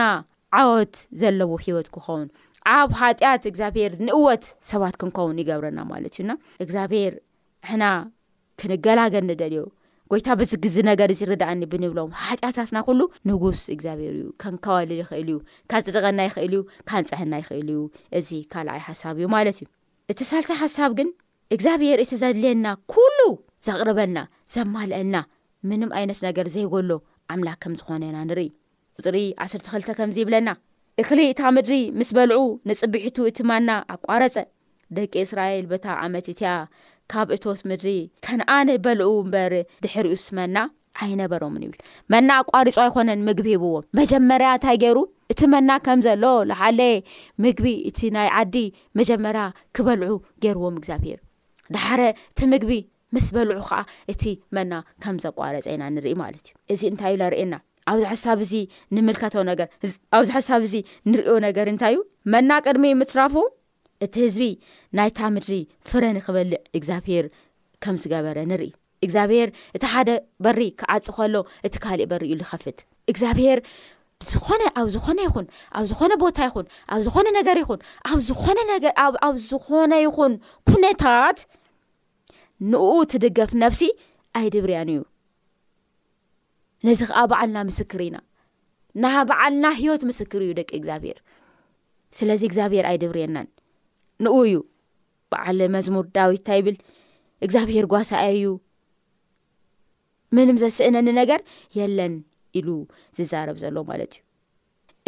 ዓወት 0.59 0.95
ዘለዎ 1.21 1.51
ሂወት 1.65 1.87
ክኸውን 1.95 2.27
ኣብ 2.75 2.91
ሃጢኣት 2.99 3.43
እግዚኣብሄር 3.49 3.91
ንእወት 4.07 4.43
ሰባት 4.69 4.95
ክንከውን 5.01 5.39
ይገብረና 5.41 5.79
ማለት 5.91 6.13
እዩና 6.15 6.31
እግዚኣብሔር 6.63 7.13
ሕና 7.69 7.83
ክንገላገ 8.61 9.15
ንደልዮ 9.29 9.61
ጎይታ 10.11 10.27
ብዚግዝ 10.39 10.75
ነገር 10.89 11.09
እዚ 11.13 11.21
ርዳእኒ 11.31 11.61
ብንብሎም 11.71 12.11
ሓጢኣታትና 12.25 12.77
ኩሉ 12.87 13.01
ንጉስ 13.29 13.59
እግዚኣብሔር 13.75 14.13
እዩ 14.19 14.23
ከንከዋልል 14.41 14.99
ይኽእል 15.01 15.27
እዩ 15.33 15.37
ካፅድቀና 15.71 16.19
ይኽእል 16.27 16.53
እዩ 16.57 16.61
ካንፅሕና 16.89 17.33
ይኽእል 17.41 17.67
እዩ 17.73 17.77
እዚ 18.19 18.29
ካልኣይ 18.53 18.81
ሓሳብ 18.87 19.15
እዩ 19.21 19.27
ማለት 19.35 19.57
እዩ 19.59 19.67
እቲ 20.13 20.19
ሳልቲ 20.31 20.49
ሓሳብ 20.61 20.91
ግን 20.99 21.09
እግዚኣብሄር 21.55 21.99
እቲ 22.05 22.11
ዘድልየና 22.23 22.67
ኩሉ 22.93 23.19
ዘቕርበልና 23.67 24.19
ዘማልአልና 24.55 25.15
ምንም 25.69 25.91
ዓይነት 25.99 26.19
ነገር 26.27 26.47
ዘይጎሎ 26.55 26.91
ኣምላክ 27.33 27.59
ከም 27.63 27.73
ዝኾነና 27.81 28.17
ንርኢ 28.29 28.43
ፅሪ 29.05 29.17
1ተክልተ 29.45 29.97
ይብለና 30.21 30.49
እኽሊ 31.01 31.19
እታ 31.31 31.41
ምድሪ 31.55 31.73
ምስ 31.97 32.09
በልዑ 32.15 32.37
ንፅቢሒቱ 32.69 33.17
እቲ 33.29 33.39
መና 33.49 33.69
ኣቋረፀ 33.93 34.35
ደቂ 34.97 35.13
እስራኤል 35.25 35.65
ቦታ 35.71 35.85
ዓመት 36.05 36.25
እትያ 36.31 36.49
ካብ 37.11 37.27
እቶት 37.35 37.61
ምድሪ 37.69 37.89
ከነኣነ 38.25 38.71
በልዑ 38.85 39.07
እምበር 39.25 39.53
ድሕር 39.83 40.07
ኡ 40.13 40.17
ስ 40.23 40.35
መና 40.39 40.57
ኣይነበሮምን 41.03 41.63
ይብል 41.65 41.79
መና 42.15 42.29
ኣቋሪፆ 42.43 42.77
ኣይኮነን 42.85 43.21
ምግቢ 43.27 43.47
ሂብዎም 43.63 43.85
መጀመርያ 43.99 44.49
እንታይ 44.57 44.77
ገይሩ 44.83 44.97
እቲ 45.33 45.41
መና 45.55 45.69
ከም 45.85 46.01
ዘሎ 46.07 46.23
ላሓለ 46.49 46.81
ምግቢ 47.45 47.65
እቲ 47.91 47.99
ናይ 48.17 48.29
ዓዲ 48.41 48.55
መጀመርያ 49.01 49.45
ክበልዑ 49.77 50.13
ገይርዎም 50.45 50.77
እግዚኣብሄር 50.81 51.19
ዳሕረ 51.77 52.01
እቲ 52.33 52.41
ምግቢ 52.55 52.73
ምስ 53.15 53.27
በልዑ 53.37 53.59
ከዓ 53.69 53.79
እቲ 54.13 54.23
መና 54.57 54.73
ከም 55.05 55.15
ዘቋረፀ 55.25 55.65
ኢና 55.75 55.83
ንርኢ 55.95 56.13
ማለት 56.25 56.45
እዩ 56.49 56.55
እዚ 56.73 56.81
እንታይ 56.91 57.13
እዩ 57.15 57.21
ዘርእየና 57.25 57.55
ኣብዚ 57.91 58.03
ሓሳብ 58.11 58.39
እዚ 58.45 58.53
ንምልከተ 58.95 59.35
ነገር 59.51 59.67
ኣብዛ 60.15 60.29
ሓሳብ 60.35 60.61
እዚ 60.67 60.75
ንሪኦ 61.11 61.33
ነገር 61.47 61.67
እንታይ 61.71 61.93
እዩ 61.97 62.01
መና 62.33 62.49
ቅድሚ 62.65 62.85
ምትራፉ 63.01 63.33
እቲ 64.05 64.13
ህዝቢ 64.25 64.43
ናይታ 64.97 65.19
ምድሪ 65.35 65.53
ፍረኒክበልዕ 65.89 66.59
እግዚኣብሄር 66.79 67.25
ከም 67.83 67.95
ዝገበረ 68.03 68.37
ንርኢ 68.51 68.69
እግዚኣብሄር 69.05 69.49
እቲ 69.77 69.83
ሓደ 69.93 70.09
በሪ 70.45 70.59
ክዓፅ 70.79 71.05
ከሎ 71.17 71.35
እቲ 71.67 71.73
ካሊእ 71.83 72.09
በሪ 72.11 72.23
እዩ 72.29 72.37
ዝከፍት 72.43 72.77
እግዚኣብሄር 73.11 73.59
ዝኾነ 74.33 74.61
ኣብ 74.79 74.87
ዝኾነ 74.95 75.19
ይኹን 75.27 75.45
ኣብ 75.77 75.83
ዝኾነ 75.91 76.11
ቦታ 76.23 76.39
ይኹን 76.47 76.65
ኣብ 76.93 77.01
ዝኾነ 77.05 77.27
ነገር 77.39 77.57
ይኹን 77.63 77.79
ዝነኣብ 78.29 79.35
ዝኾነ 79.51 79.91
ይኹን 80.05 80.33
ኩነታት 80.69 81.37
ንኡ 82.71 82.83
ትድገፍ 83.13 83.51
ነብሲ 83.63 83.81
ኣይድብርያን 84.39 84.89
እዩ 84.95 85.01
ነዚ 86.87 87.01
ከዓ 87.09 87.21
በዓልና 87.31 87.57
ምስክር 87.69 88.01
ኢና 88.07 88.17
ና 89.03 89.09
በዓልና 89.29 89.65
ሂወት 89.79 90.03
ምስክር 90.09 90.41
እዩ 90.45 90.51
ደቂ 90.59 90.69
እግዚኣብሄር 90.77 91.17
ስለዚ 92.17 92.41
እግዚኣብሄር 92.49 92.85
ኣይድብርየና 92.91 93.37
ንኡ 94.23 94.35
እዩ 94.49 94.55
በዓል 95.33 95.59
መዝሙር 95.75 96.05
ዳዊት 96.17 96.39
እንታይ 96.41 96.59
ይብል 96.61 96.77
እግዚኣብሄር 97.45 97.85
ጓሳኣ 97.93 98.23
እዩ 98.37 98.45
ምንም 100.37 100.57
ዘስእነኒ 100.63 101.07
ነገር 101.21 101.41
የለን 101.79 102.15
ኢሉ 102.59 102.69
ዝዛረብ 103.19 103.57
ዘሎ 103.65 103.75
ማለት 103.91 104.11
እዩ 104.17 104.23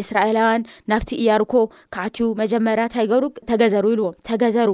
እስራኤላውያን 0.01 0.63
ናብቲ 0.91 1.09
እያርኮ 1.23 1.53
ካዓትዩ 1.95 2.27
መጀመርያ 2.43 2.83
እንታይ 2.87 3.05
ገብሩ 3.11 3.25
ተገዘሩ 3.49 3.85
ይልዎም 3.93 4.15
ተገዘሩ 4.29 4.69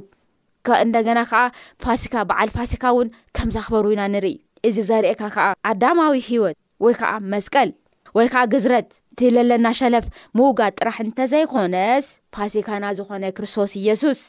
እንደገና 0.85 1.19
ከዓ 1.31 1.41
ፋሲካ 1.83 2.15
በዓል 2.29 2.49
ፋሲካ 2.59 2.83
እውን 2.93 3.09
ከም 3.37 3.49
ዝክበሩ 3.55 3.85
ኢና 3.95 4.03
ንርኢ 4.13 4.35
እዚ 4.69 4.77
ዘርእካ 4.91 5.21
ከዓ 5.35 5.45
ኣዳማዊ 5.71 6.13
ሂወት 6.29 6.57
ወይ 6.83 6.93
ከዓ 6.99 7.11
መስቀል 7.33 7.69
ወይ 8.17 8.27
ከዓ 8.33 8.41
ግዝረት 8.53 8.89
እቲዘለና 9.13 9.67
ሸለፍ 9.79 10.05
ምውጋድ 10.37 10.73
ጥራሕ 10.79 10.97
እንተዘይኮነስ 11.05 12.05
ፓሲካና 12.35 12.85
ዝኾነ 12.97 13.23
ክርስቶስ 13.37 13.71
ኢየሱስ 13.81 14.19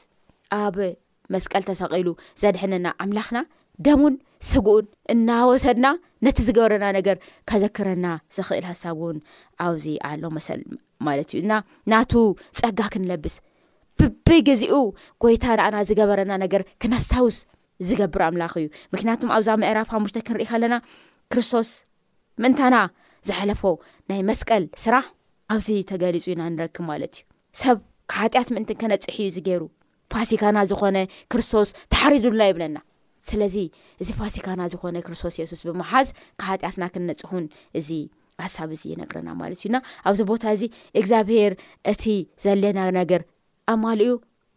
ኣብ 0.60 0.76
መስቀል 1.34 1.62
ተሰቂሉ 1.68 2.08
ዘድሕንና 2.42 2.86
ኣምላኽና 3.04 3.38
ደሙን 3.86 4.14
ስጉኡን 4.50 4.86
እናወሰድና 5.12 5.86
ነቲ 6.26 6.38
ዝገበረና 6.46 6.84
ነገር 6.98 7.16
ከዘክረና 7.50 8.06
ዝኽእል 8.36 8.64
ሃሳብ 8.70 8.96
ውን 9.04 9.18
ኣብዚ 9.64 9.84
ኣሎ 10.10 10.22
መሰል 10.36 10.60
ማለት 11.06 11.28
እዩ 11.32 11.40
እና 11.44 11.52
ናቱ 11.92 12.12
ፀጋ 12.60 12.80
ክንለብስ 12.94 13.36
ብብግዚኡ 14.00 14.74
ጎይታ 15.24 15.44
ደኣና 15.60 15.76
ዝገበረና 15.90 16.32
ነገር 16.44 16.62
ክናስታውስ 16.82 17.38
ዝገብር 17.88 18.22
ኣምላኽ 18.28 18.52
እዩ 18.62 18.66
ምክንያቱም 18.94 19.32
ኣብዛ 19.36 19.48
ምዕራፍ 19.62 19.88
ካብሙሽተ 19.92 20.18
ክንሪኢ 20.28 20.48
ከለና 20.52 20.76
ክርስቶስ 21.34 21.68
ምእንታና 22.42 22.76
ዝሓለፎ 23.28 23.62
ናይ 24.10 24.20
መስቀል 24.28 24.64
ስራሕ 24.82 25.04
ኣብዚ 25.54 25.68
ተገሊፁ 25.90 26.24
ኢና 26.32 26.42
ንረክብ 26.54 26.84
ማለት 26.90 27.14
እዩ 27.18 27.24
ሰብ 27.62 27.76
ካብ 28.12 28.16
ሃጢኣት 28.22 28.48
ምእንቲ 28.54 28.70
ከነፅሕ 28.82 29.16
እዩ 29.22 29.28
ዚገይሩ 29.36 29.62
ፋሲካና 30.12 30.58
ዝኾነ 30.70 30.98
ክርስቶስ 31.32 31.68
ተሓሪዱሉና 31.94 32.42
ይብለና 32.50 32.76
ስለዚ 33.30 33.56
እዚ 34.02 34.08
ፋሲካና 34.20 34.60
ዝኾነ 34.72 34.96
ክርስቶስ 35.06 35.34
የሱስ 35.40 35.62
ብምሓዝ 35.68 36.08
ካብ 36.40 36.48
ሃጢኣትና 36.52 36.84
ክንነፅሑን 36.94 37.44
እዚ 37.80 37.88
ሓሳብ 38.44 38.70
እዚ 38.76 38.82
ይነግረና 38.92 39.28
ማለት 39.42 39.60
እዩና 39.62 39.76
ኣብዚ 40.08 40.20
ቦታ 40.30 40.42
እዚ 40.56 40.62
እግዚኣብሄር 41.00 41.52
እቲ 41.92 42.04
ዘለና 42.44 42.80
ነገር 43.00 43.22
ኣብ 43.72 43.78
ማልኡ 43.84 44.12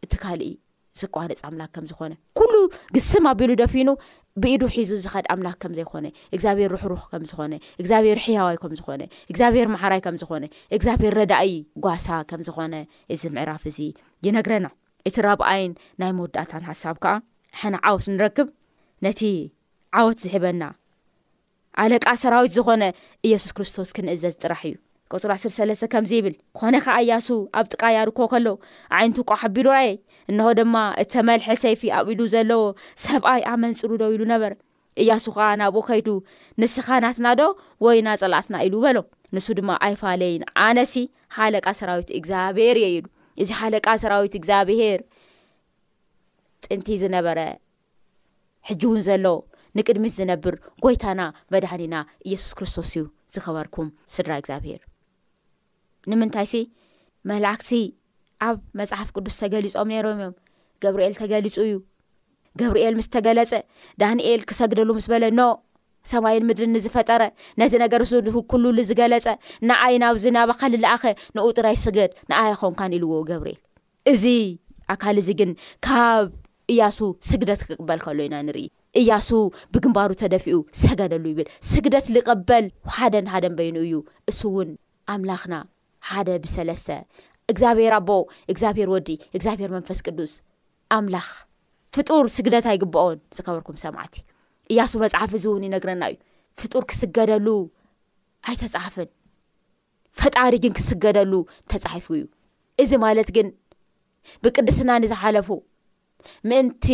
እቲ 0.05 0.13
ካልእ 0.23 0.53
ዝቋርፂ 0.99 1.39
ኣምላክ 1.47 1.69
ከም 1.75 1.85
ዝኾነ 1.89 2.13
ኩሉ 2.37 2.53
ግስም 2.95 3.25
ኣቢሉ 3.31 3.51
ደፊኑ 3.63 3.89
ብኢዱ 4.41 4.59
ሒዙ 4.73 4.89
ዝኸድ 5.03 5.25
ኣምላክ 5.33 5.55
ከም 5.61 5.71
ዘይኮነ 5.77 6.05
እግዚኣብሔር 6.35 6.69
ሩሕሩኽ 6.73 7.01
ከም 7.11 7.23
ዝኾነ 7.29 7.53
እግዚኣብሔር 7.81 8.19
ሕያዋይ 8.25 8.57
ከም 8.61 8.73
ዝኾነ 8.79 9.01
እግዚኣብሔር 9.31 9.67
ማሕራይ 9.73 10.01
ከም 10.05 10.15
ዝኾነ 10.21 10.43
እግዚኣብሔር 10.77 11.13
ረዳእ 11.19 11.53
ጓሳ 11.85 12.07
ከም 12.29 12.41
ዝኾነ 12.47 12.75
እዚ 13.13 13.21
ምዕራፍ 13.37 13.63
እዚ 13.71 13.77
ይነግረና 14.27 14.67
እቲ 15.09 15.15
ራብኣይን 15.27 15.71
ናይ 16.03 16.11
መወዳእታን 16.19 16.63
ሓሳብ 16.69 16.95
ከዓ 17.05 17.13
ሓነ 17.61 17.75
ዓወት 17.89 18.05
ንረክብ 18.15 18.47
ነቲ 19.07 19.19
ዓወት 20.01 20.19
ዝሕበና 20.25 20.63
ኣለቃ 21.83 22.05
ሰራዊት 22.23 22.53
ዝኾነ 22.59 22.83
ኢየሱስ 23.27 23.51
ክርስቶስ 23.57 23.89
ክንእዘዝ 23.97 24.33
ዝጥራሕ 24.37 24.63
እዩ 24.69 24.75
ቆፅር 25.13 25.31
103ለስ 25.35 25.81
ከምዚ 25.93 26.11
ይብል 26.19 26.35
ኮነ 26.57 26.75
ከዓ 26.85 26.95
እያሱ 27.05 27.27
ኣብ 27.59 27.65
ጥቃይ 27.73 27.95
ኣርከ 28.01 28.19
ከለዉ 28.31 28.55
ዓይነቱ 28.97 29.17
ቋሓቢሉራየ 29.31 29.87
እንሆ 30.31 30.43
ድማ 30.57 30.75
እተመልሐ 31.03 31.47
ሰይፊ 31.61 31.81
ኣብ 31.99 32.07
ኢሉ 32.13 32.21
ዘለዎ 32.33 32.59
ሰብኣይ 33.05 33.41
ኣመንፅሩ 33.53 33.89
ዶ 34.01 34.05
ኢሉ 34.15 34.21
ነበረ 34.33 34.51
እያሱ 35.01 35.23
ከዓ 35.35 35.45
ናብኡ 35.61 35.81
ከይዱ 35.87 36.07
ንስኻናትና 36.61 37.27
ዶ 37.39 37.43
ወይ 37.85 37.97
ና 38.05 38.09
ፀላኣትና 38.21 38.55
ኢሉ 38.67 38.75
በሎ 38.85 38.97
ንሱ 39.35 39.47
ድማ 39.59 39.69
ኣይፋለይን 39.85 40.43
ኣነሲ 40.65 40.93
ሓለቃ 41.37 41.65
ሰራዊት 41.79 42.09
እግዚኣብሄር 42.19 42.77
እየ 42.81 42.87
ኢሉ 42.97 43.05
እዚ 43.43 43.49
ሓለቃ 43.59 43.87
ሰራዊት 44.03 44.33
እግዚኣብሄር 44.39 44.99
ጥንቲ 46.65 46.87
ዝነበረ 47.03 47.39
ሕጂ 48.69 48.81
እውን 48.89 49.01
ዘሎ 49.07 49.25
ንቅድሚት 49.77 50.13
ዝነብር 50.19 50.55
ጎይታና 50.83 51.21
በድህኒና 51.51 51.95
ኢየሱስ 52.27 52.51
ክርስቶስ 52.59 52.89
እዩ 52.95 53.03
ዝኸበርኩም 53.35 53.89
ስድራ 54.15 54.31
እግዚኣብሄር 54.41 54.81
ዩ 54.81 56.13
ንምንታይ 56.13 56.47
ሲ 56.51 56.55
መላእክቲ 57.29 57.69
ኣብ 58.45 58.57
መፅሓፍ 58.79 59.09
ቅዱስ 59.15 59.35
ተገሊፆም 59.41 59.89
ነይሮም 59.93 60.15
እዮም 60.19 60.33
ገብሪኤል 60.83 61.13
ተገሊፁ 61.21 61.55
እዩ 61.65 61.73
ገብርኤል 62.59 62.95
ምስ 62.99 63.07
ተገለፀ 63.15 63.51
ዳንኤል 64.01 64.41
ክሰግደሉ 64.49 64.89
ምስ 64.97 65.05
በለ 65.11 65.23
ኖ 65.39 65.41
ሰማይን 66.11 66.45
ምድሪ 66.49 66.65
ንዝፈጠረ 66.75 67.23
ነዚ 67.61 67.73
ነገር 67.83 68.01
ኩሉ 68.51 68.63
ዝገለፀ 68.89 69.27
ንኣይ 69.69 69.95
ናብዚ 70.03 70.23
ናባካሊ 70.37 70.73
ላኣኸ 70.85 71.03
ንኡጥራይ 71.37 71.75
ስግድ 71.85 72.11
ንኣይ 72.31 72.51
ኮንካን 72.61 72.93
ኢልዎ 72.97 73.11
ገብርኤል 73.31 73.59
እዚ 74.13 74.23
ኣካል 74.93 75.17
እዚ 75.23 75.29
ግን 75.41 75.51
ካብ 75.87 76.27
እያሱ 76.73 76.97
ስግደት 77.29 77.61
ክቅበል 77.67 77.99
ከሎ 78.05 78.19
ኢና 78.27 78.35
ንርኢ 78.47 78.65
እያሱ 78.99 79.29
ብግንባሩ 79.73 80.11
ተደፊኡ 80.21 80.57
ሰገደሉ 80.83 81.23
ይብል 81.33 81.47
ስግደት 81.71 82.05
ዝቀበል 82.15 82.65
ሓደ 82.95 83.13
ን 83.25 83.29
ሓደን 83.33 83.53
በይኑ 83.59 83.77
እዩ 83.87 83.95
እሱ 84.31 84.39
እውን 84.51 84.69
ኣምላኽና 85.13 85.53
ሓደ 86.09 86.27
ብሰለስተ 86.43 86.87
እግዚኣብሔር 87.51 87.93
ኣቦ 87.99 88.09
እግዚኣብሄር 88.51 88.89
ወዲ 88.95 89.09
እግዚኣብሄር 89.37 89.71
መንፈስ 89.77 89.99
ቅዱስ 90.07 90.33
ኣምላኽ 90.97 91.27
ፍጡር 91.95 92.25
ስግደታ 92.35 92.65
ይግበኦን 92.75 93.17
ዝከበርኩም 93.37 93.77
ሰማዕቲ 93.83 94.15
እያሱ 94.73 94.91
መፅሓፍ 95.03 95.31
እዝእውን 95.37 95.65
ይነግረና 95.67 96.03
እዩ 96.11 96.17
ፍጡር 96.61 96.83
ክስገደሉ 96.91 97.47
ኣይተፃሓፍን 98.51 99.09
ፈጣሪግን 100.19 100.73
ክስገደሉ 100.77 101.33
ተፃሒፉ 101.73 102.07
እዩ 102.19 102.23
እዚ 102.83 102.91
ማለት 103.05 103.29
ግን 103.35 103.47
ብቅድስና 104.45 104.91
ንዝሓለፉ 105.03 105.49
ምእንቲ 106.49 106.87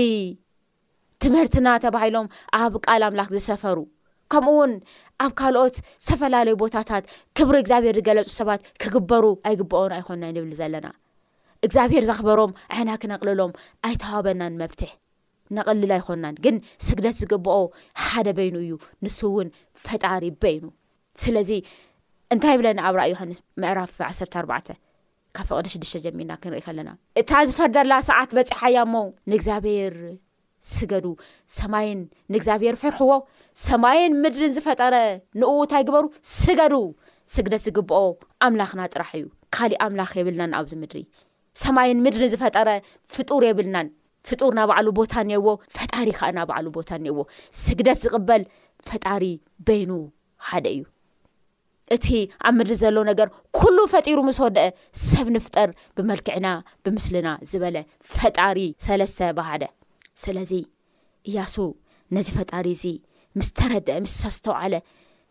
ትምህርትና 1.23 1.67
ተባሂሎም 1.83 2.27
ኣብ 2.61 2.73
ቃል 2.85 3.01
ኣምላኽ 3.07 3.27
ዝሰፈሩ 3.35 3.77
ከምኡውን 4.31 4.71
ኣብ 5.23 5.31
ካልኦት 5.39 5.75
ዝተፈላለዩ 6.05 6.55
ቦታታት 6.63 7.03
ክብሪ 7.37 7.55
እግዚኣብሄር 7.61 7.95
ዝገለፁ 7.99 8.29
ሰባት 8.39 8.61
ክግበሩ 8.81 9.23
ኣይግብኦን 9.49 9.93
ኣይኮንና 9.97 10.25
ንብል 10.35 10.51
ዘለና 10.59 10.87
እግዚኣብሄር 11.65 12.03
ዘኽበሮም 12.09 12.51
ዓይና 12.75 12.89
ክነቕልሎም 13.03 13.51
ኣይተዋበናን 13.87 14.57
መብትሕ 14.61 14.91
ነቐልል 15.57 15.91
ኣይኮንናን 15.97 16.35
ግን 16.45 16.55
ስግደት 16.87 17.15
ዝግብኦ 17.21 17.55
ሓደ 18.03 18.27
በይኑ 18.39 18.55
እዩ 18.65 18.73
ንሱ 19.05 19.19
እውን 19.31 19.49
ፈጣሪ 19.85 20.23
በይኑ 20.43 20.63
ስለዚ 21.23 21.51
እንታይ 22.33 22.55
ብለና 22.59 22.79
ኣብ 22.87 22.95
ራእ 22.99 23.09
ዮሃንስ 23.13 23.37
ምዕራፍ 23.63 23.93
14 24.43 24.71
ካብ 25.37 25.45
ፍቅደ6ዱሽተ 25.49 25.97
ጀሚርና 26.05 26.33
ክንርኢ 26.43 26.61
ከለና 26.67 26.89
እታ 27.21 27.31
ዝፈርደላ 27.49 27.93
ሰዓት 28.09 28.29
በፂሓእያ 28.37 28.81
ሞ 28.93 28.95
ንእግዚኣብሔር 29.31 29.95
ስገዱ 30.75 31.05
ሰማይን 31.57 31.99
ንእግዚኣብሔር 32.33 32.75
ፍርሕዎ 32.81 33.11
ሰማይን 33.67 34.13
ምድሪ 34.23 34.41
ንዝፈጠረ 34.51 34.95
ንእዉ 35.41 35.53
እንታይ 35.65 35.83
ግበሩ 35.87 36.03
ስገዱ 36.37 36.75
ስግደት 37.35 37.61
ዝግብኦ 37.65 37.99
ኣምላኽና 38.47 38.81
ጥራሕ 38.93 39.11
እዩ 39.19 39.23
ካሊእ 39.55 39.79
ኣምላኽ 39.85 40.11
የብልናን 40.19 40.51
ኣብዚ 40.59 40.71
ምድሪ 40.83 40.99
ሰማይን 41.63 42.01
ምድሪ 42.05 42.21
ንዝፈጠረ 42.29 42.69
ፍጡር 43.15 43.43
የብልናን 43.47 43.87
ፍጡር 44.27 44.51
ናባዕሉ 44.59 44.87
ቦታ 44.99 45.13
እነአዎ 45.25 45.47
ፈጣሪ 45.77 46.07
ከዓ 46.19 46.29
ናባዕሉ 46.37 46.67
ቦታ 46.77 46.89
እንአዎ 46.99 47.19
ስግደት 47.63 47.97
ዝቕበል 48.03 48.43
ፈጣሪ 48.89 49.23
በይኑ 49.67 49.91
ሓደ 50.47 50.65
እዩ 50.75 50.81
እቲ 51.95 52.07
ኣብ 52.47 52.53
ምድሪ 52.59 52.73
ዘሎ 52.83 52.95
ነገር 53.11 53.27
ኩሉ 53.57 53.77
ፈጢሩ 53.93 54.17
ምስ 54.27 54.39
ወደአ 54.45 54.67
ሰብ 55.09 55.27
ንፍጠር 55.35 55.69
ብመልክዕና 55.97 56.47
ብምስልና 56.85 57.29
ዝበለ 57.51 57.77
ፈጣሪ 58.15 58.59
ሰለስተ 58.85 59.19
ባሃደ 59.37 59.63
ስለዚ 60.23 60.51
እያሱ 61.29 61.55
ነዚ 62.15 62.27
ፈጣሪ 62.37 62.65
እዚ 62.77 62.83
ምስተረድአ 63.39 63.95
ምስሳ 64.05 64.21
ዝተባዓለ 64.35 64.73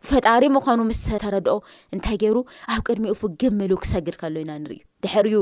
ፈጣሪ 0.09 0.43
ምዃኑ 0.57 0.81
ምስተረድኦ 0.91 1.55
እንታይ 1.95 2.17
ገይሩ 2.23 2.37
ኣብ 2.73 2.81
ቅድሚኡ 2.87 3.13
ፉ 3.21 3.31
ግምሉ 3.43 3.71
ክሰግድ 3.83 4.17
ከሎ 4.21 4.37
ኢና 4.45 4.53
ንርኢ 4.63 4.79
ድሕርዩ 5.05 5.37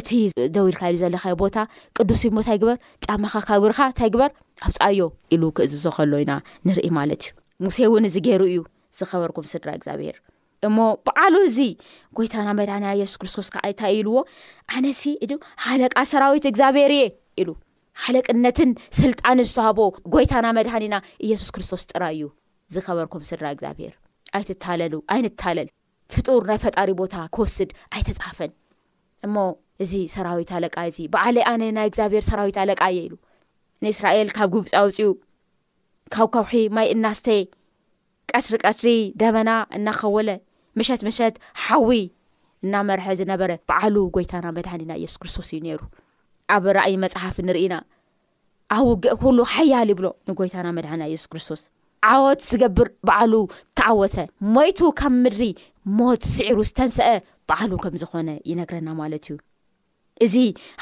እቲ 0.00 0.08
ደዊ 0.54 0.64
ኢልካልዩ 0.72 0.98
ዘለካዮ 1.04 1.34
ቦታ 1.44 1.56
ቅዱስ 1.96 2.20
ዩ 2.26 2.30
ሞ 2.36 2.38
እንታይ 2.42 2.58
ግበር 2.62 2.76
ጫማካ 3.06 3.34
ካብብርካ 3.48 3.80
እንታይ 3.90 4.10
ግበር 4.14 4.30
ኣብ 4.66 4.72
ፃዮ 4.78 5.00
ኢሉ 5.34 5.42
ክእዝዞ 5.56 5.84
ከሎ 5.96 6.12
ኢና 6.24 6.32
ንርኢ 6.68 6.88
ማለት 6.98 7.22
እዩ 7.26 7.66
ሙሴ 7.66 7.78
እውን 7.88 8.06
እዚ 8.10 8.16
ገይሩ 8.28 8.42
እዩ 8.52 8.60
ዝኸበርኩም 9.00 9.46
ስድራ 9.52 9.68
ግኣብሔር 9.82 10.16
እሞ 10.68 10.76
በዓሉ 11.06 11.34
እዚ 11.50 11.58
ጎይታና 12.16 12.48
መድንያ 12.60 12.90
የሱስ 13.02 13.16
ክርስቶስ 13.22 13.48
ከብዓይታ 13.54 13.80
ኢልዎ 13.98 14.16
ኣነሲ 14.76 15.02
እ 15.24 15.26
ሃለቃ 15.66 15.94
ሰራዊት 16.12 16.44
እግዚኣብሄር 16.52 16.92
እየ 16.98 17.04
ኢሉ 17.42 17.48
ሓለቅነትን 18.02 18.70
ስልጣንን 19.00 19.46
ዝተሃቦ 19.50 19.78
ጎይታና 20.14 20.46
መድሃኒ 20.58 20.82
ኢና 20.88 20.96
ኢየሱስ 21.26 21.50
ክርስቶስ 21.54 21.82
ጥራ 21.90 22.04
እዩ 22.14 22.24
ዝኸበርኩም 22.74 23.24
ስድራ 23.30 23.46
እግዚኣብሄር 23.54 23.92
ኣይትታለሉ 24.38 24.94
ኣይንታለል 25.14 25.68
ፍጡር 26.14 26.42
ናይ 26.50 26.58
ፈጣሪ 26.64 26.88
ቦታ 27.00 27.14
ክወስድ 27.34 27.70
ኣይተፃፈን 27.96 28.52
እሞ 29.26 29.36
እዚ 29.82 29.92
ሰራዊት 30.14 30.50
ኣለቃ 30.56 30.76
እዚ 30.90 30.98
በዓለይ 31.12 31.44
ኣነ 31.52 31.62
ናይ 31.78 31.86
እግዚኣብሄር 31.90 32.24
ሰራዊት 32.30 32.58
ኣለቃ 32.62 32.82
እየ 32.94 33.00
ኢሉ 33.06 33.14
ንእስራኤል 33.84 34.28
ካብ 34.36 34.50
ጉብፂ 34.56 34.68
ውፅኡ 34.88 35.08
ካብ 36.14 36.28
ካውሒ 36.34 36.52
ማይ 36.76 36.88
እናስተይ 36.94 37.42
ቀስሪቀትሪ 38.34 38.90
ደመና 39.22 39.50
እናኸወለ 39.78 40.30
ምሸት 40.78 41.02
ምሸት 41.08 41.34
ሓዊ 41.64 41.90
እናመርሐ 42.66 43.06
ዝነበረ 43.20 43.52
በዓሉ 43.70 43.96
ጎይታና 44.16 44.46
መድህኒ 44.58 44.80
ኢና 44.86 44.92
ኢየሱስ 45.00 45.20
ክርስቶስ 45.22 45.48
እዩ 45.54 45.60
ነይሩ 45.66 45.80
ኣብ 46.56 46.64
ራእይ 46.76 46.96
መፅሓፍ 47.02 47.36
ንርኢና 47.48 47.74
ኣብ 48.74 48.84
ውግእ 48.90 49.14
ኩሉ 49.20 49.38
ሓያል 49.52 49.88
ይብሎ 49.92 50.06
ንጎይታና 50.28 50.66
መድሓና 50.76 51.02
ኢየሱስ 51.10 51.28
ክርስቶስ 51.32 51.62
ዓወት 52.10 52.40
ዝገብር 52.50 52.88
በዕሉ 53.08 53.34
ተዓወተ 53.78 54.16
ሞይቱ 54.54 54.80
ካብ 55.00 55.14
ምድሪ 55.24 55.42
ሞት 55.98 56.22
ስዒሩ 56.34 56.58
ዝተንስአ 56.70 57.08
በዓሉ 57.48 57.72
ከም 57.84 57.94
ዝኾነ 58.02 58.28
ይነግረና 58.50 58.88
ማለት 59.00 59.24
እዩ 59.30 59.36
እዚ 60.24 60.34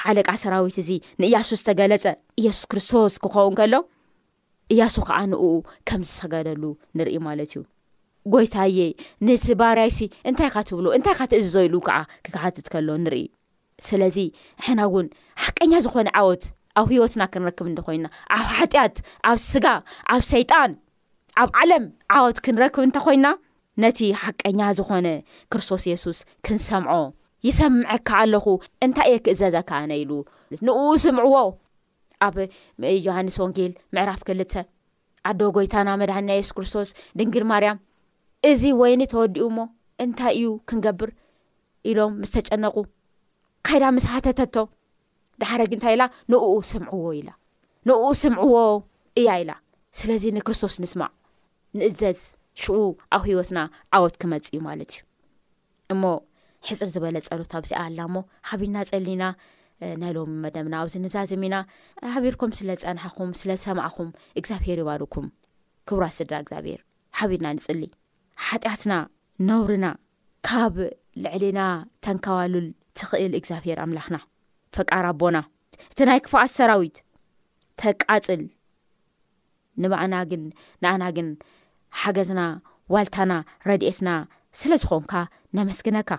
ሓደ 0.02 0.18
ካዓ 0.28 0.34
ሰራዊት 0.42 0.76
እዚ 0.82 0.90
ንእያሱ 1.22 1.50
ዝተገለፀ 1.60 2.04
ኢየሱስ 2.40 2.64
ክርስቶስ 2.72 3.14
ክኸውን 3.24 3.54
ከሎ 3.60 3.74
እያሱ 4.74 4.96
ከዓ 5.10 5.18
ንኡ 5.30 5.44
ከምዝዝሰጋደሉ 5.88 6.64
ንርኢ 6.98 7.16
ማለት 7.28 7.52
እዩ 7.54 7.62
ጎይታ 8.32 8.56
የ 8.76 8.80
ንዚ 9.26 9.46
ባርያይሲ 9.60 10.00
እንታይ 10.30 10.50
ካትብሎ 10.54 10.86
እንታይ 10.96 11.16
ካትእዝዘ 11.20 11.56
ኢሉ 11.68 11.76
ከዓ 11.86 11.96
ክካዓትት 12.24 12.66
ከሎ 12.74 12.88
ንርኢ 13.04 13.24
ስለዚ 13.88 14.18
ሕና 14.64 14.80
እውን 14.88 15.06
ሓቀኛ 15.44 15.72
ዝኾነ 15.84 16.08
ዓወት 16.20 16.44
ኣብ 16.80 16.86
ሂወትና 16.96 17.22
ክንረክብ 17.32 17.66
እንተኮይና 17.70 18.06
ኣብ 18.36 18.46
ሓጢያት 18.58 18.94
ኣብ 19.30 19.38
ስጋ 19.52 19.66
ኣብ 20.12 20.22
ሰይጣን 20.32 20.70
ኣብ 21.42 21.50
ዓለም 21.62 21.84
ዓወት 22.16 22.38
ክንረክብ 22.44 22.82
እንተኮይና 22.88 23.26
ነቲ 23.82 23.98
ሓቀኛ 24.22 24.60
ዝኾነ 24.78 25.08
ክርስቶስ 25.52 25.82
የሱስ 25.90 26.18
ክንሰምዖ 26.46 26.96
ይሰምዐካ 27.46 28.08
ኣለኹ 28.24 28.46
እንታይ 28.84 29.08
እየ 29.10 29.18
ክእዘዘካነ 29.26 29.90
ኢሉ 30.02 30.10
ንኡ 30.66 30.78
ስምዕዎ 31.04 31.36
ኣብ 32.26 32.36
ዮሃንስ 33.06 33.36
ወንጌል 33.44 33.72
ምዕራፍ 33.94 34.20
ክልተ 34.28 34.54
ኣዶ 35.30 35.40
ጎይታና 35.56 35.88
መድሓንናይ 36.02 36.38
የሱስ 36.40 36.54
ክርስቶስ 36.58 36.88
ድንግል 37.18 37.44
ማርያም 37.52 37.78
እዚ 38.50 38.62
ወይኒ 38.82 39.02
ተወዲኡ 39.14 39.46
ሞ 39.56 39.60
እንታይ 40.04 40.34
እዩ 40.40 40.46
ክንገብር 40.68 41.10
ኢሎም 41.90 42.12
ምስ 42.22 42.30
ተጨነቁ 42.36 42.76
ካይዳ 43.66 43.84
ምስሓተተቶ 43.96 44.56
ዳሓረጊ 45.42 45.72
እንታይ 45.76 45.94
ኢላ 45.96 46.04
ንእኡ 46.32 46.44
ስምዕዎ 46.70 47.04
ኢላ 47.18 47.28
ንኡ 47.88 48.00
ስምዕዎ 48.22 48.56
እያ 49.20 49.28
ኢላ 49.42 49.52
ስለዚ 49.98 50.22
ንክርስቶስ 50.36 50.74
ንስማዕ 50.82 51.10
ንእዘዝ 51.78 52.18
ሽኡ 52.62 52.74
ኣብ 53.14 53.22
ሂወትና 53.30 53.58
ዓወት 53.96 54.14
ክመፅ 54.22 54.46
እዩ 54.54 54.58
ማለት 54.68 54.90
እዩ 54.96 55.00
እሞ 55.94 56.02
ሕፅር 56.68 56.88
ዝበለ 56.94 57.16
ፀሎታ 57.28 57.52
ኣብዚኣ 57.60 57.78
ኣላ 57.86 57.98
ሞ 58.14 58.18
ሓቢድና 58.48 58.76
ፀሊና 58.90 59.24
ናይ 60.00 60.12
ሎሚ 60.16 60.34
መደምና 60.44 60.74
ኣብዚ 60.82 60.94
ንዛዝም 61.04 61.44
ኢና 61.46 61.56
ሓቢርኩም 62.14 62.52
ስለ 62.58 62.68
ፀንሐኹም 62.82 63.30
ስለሰማዕኹም 63.40 64.10
እግዚኣብሔር 64.40 64.78
ይባርኩም 64.82 65.26
ክቡራት 65.88 66.14
ስድራ 66.18 66.34
እግዚኣብሔር 66.44 66.80
ሓቢድና 67.20 67.48
ንፅሊ 67.56 67.82
ሓጢኣትና 68.48 68.92
ነብርና 69.48 69.86
ካብ 70.48 70.76
ልዕሊና 71.24 71.60
ተንከባሉል 72.04 72.68
ትኽእል 73.00 73.32
እግዚኣብሄር 73.38 73.78
ኣምላኽና 73.84 74.16
ፈቃራኣቦና 74.76 75.38
እቲ 75.90 75.98
ናይ 76.08 76.18
ክፉኣት 76.24 76.50
ሰራዊት 76.58 76.96
ተቃፅል 77.82 78.42
ንባኣና 79.82 80.14
ግ 80.30 80.32
ንኣና 80.82 81.04
ግን 81.16 81.28
ሓገዝና 82.00 82.42
ዋልታና 82.94 83.32
ረድኤትና 83.68 84.10
ስለ 84.60 84.72
ዝኾንካ 84.82 85.12
ነመስግነካ 85.56 86.10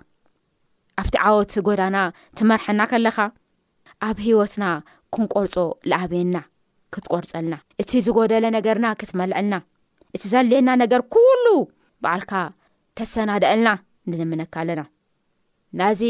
ኣብቲ 1.02 1.16
ዓወት 1.28 1.54
ጎዳና 1.68 1.98
ትመርሐና 2.40 2.82
ከለኻ 2.92 3.18
ኣብ 4.08 4.18
ሂወትና 4.26 4.66
ክንቈርፆ 5.16 5.54
ዝኣብየና 5.88 6.38
ክትቈርፀልና 6.94 7.56
እቲ 7.82 7.92
ዝጎደለ 8.08 8.46
ነገርና 8.58 8.88
ክትመልዐልና 9.02 9.56
እቲ 10.16 10.24
ዘልየና 10.34 10.70
ነገር 10.84 11.02
ኩሉ 11.16 11.46
በዓልካ 12.04 12.34
ተሰናድአልና 13.00 13.70
ንልምነካ 14.10 14.54
ኣለና 14.64 14.82
ናዚ 15.80 16.02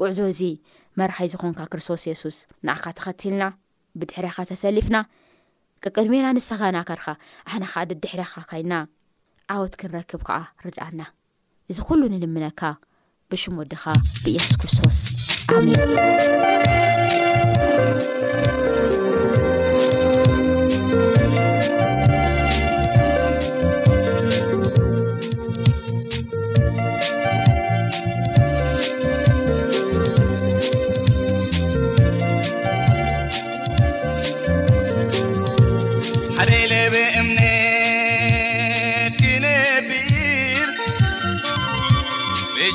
ጉዕዞ 0.00 0.18
እዚ 0.32 0.42
መራኸይ 0.98 1.28
ዝኾንካ 1.32 1.60
ክርስቶስ 1.72 2.02
የሱስ 2.08 2.36
ንኣካ 2.66 2.84
ተኸትልና 2.98 3.42
ብድሕርኻ 3.98 4.36
ተሰሊፍና 4.50 4.96
ቅቅድሜና 5.84 6.26
ንስኻ 6.36 6.60
ናከርኻ 6.76 7.06
ኣሕነ 7.48 7.64
ካደ 7.72 7.90
ድሕርኻ 8.02 8.34
ካይና 8.50 8.74
ኣወት 9.54 9.74
ክንረክብ 9.80 10.22
ከዓ 10.28 10.38
ርድኣና 10.66 11.00
እዚ 11.72 11.78
ኩሉ 11.88 12.00
ንልምነካ 12.14 12.60
ብሽም 13.32 13.56
ወድኻ 13.62 13.82
ብየሱስ 14.22 14.54
ክርስቶስ 14.62 14.98
ኣሜን 15.56 15.92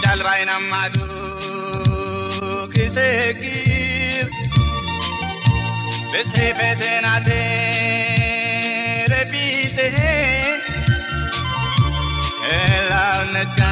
caलbाइनam 0.06 0.64
मadूkी 0.72 2.86
सेकीर 2.96 4.26
पिsे 6.12 6.46
पेtेनाtे 6.62 7.42
रेपीtह 9.14 9.96
लावनचा 12.92 13.72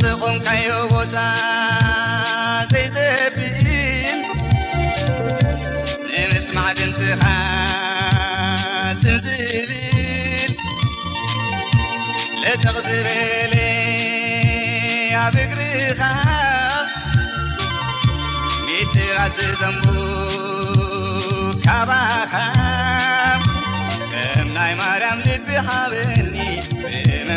ም 0.00 0.32
ካዮ 0.46 0.68
ቦታ 0.92 1.16
ዘይዘል 2.94 3.34
ንምስማዕድንትኻ 6.08 7.22
ንዝብል 9.02 9.70
ለተقዝበሌ 12.42 13.54
ኣብግሪኻ 15.24 16.00
ንትራዝ 18.66 19.38
ዘንቡ 19.60 19.86
ካባኻ 21.66 22.34
ከም 24.12 24.48
ናይ 24.56 24.72
ማርያም 24.82 25.20
ል 25.36 25.42
ሓበል 25.68 26.31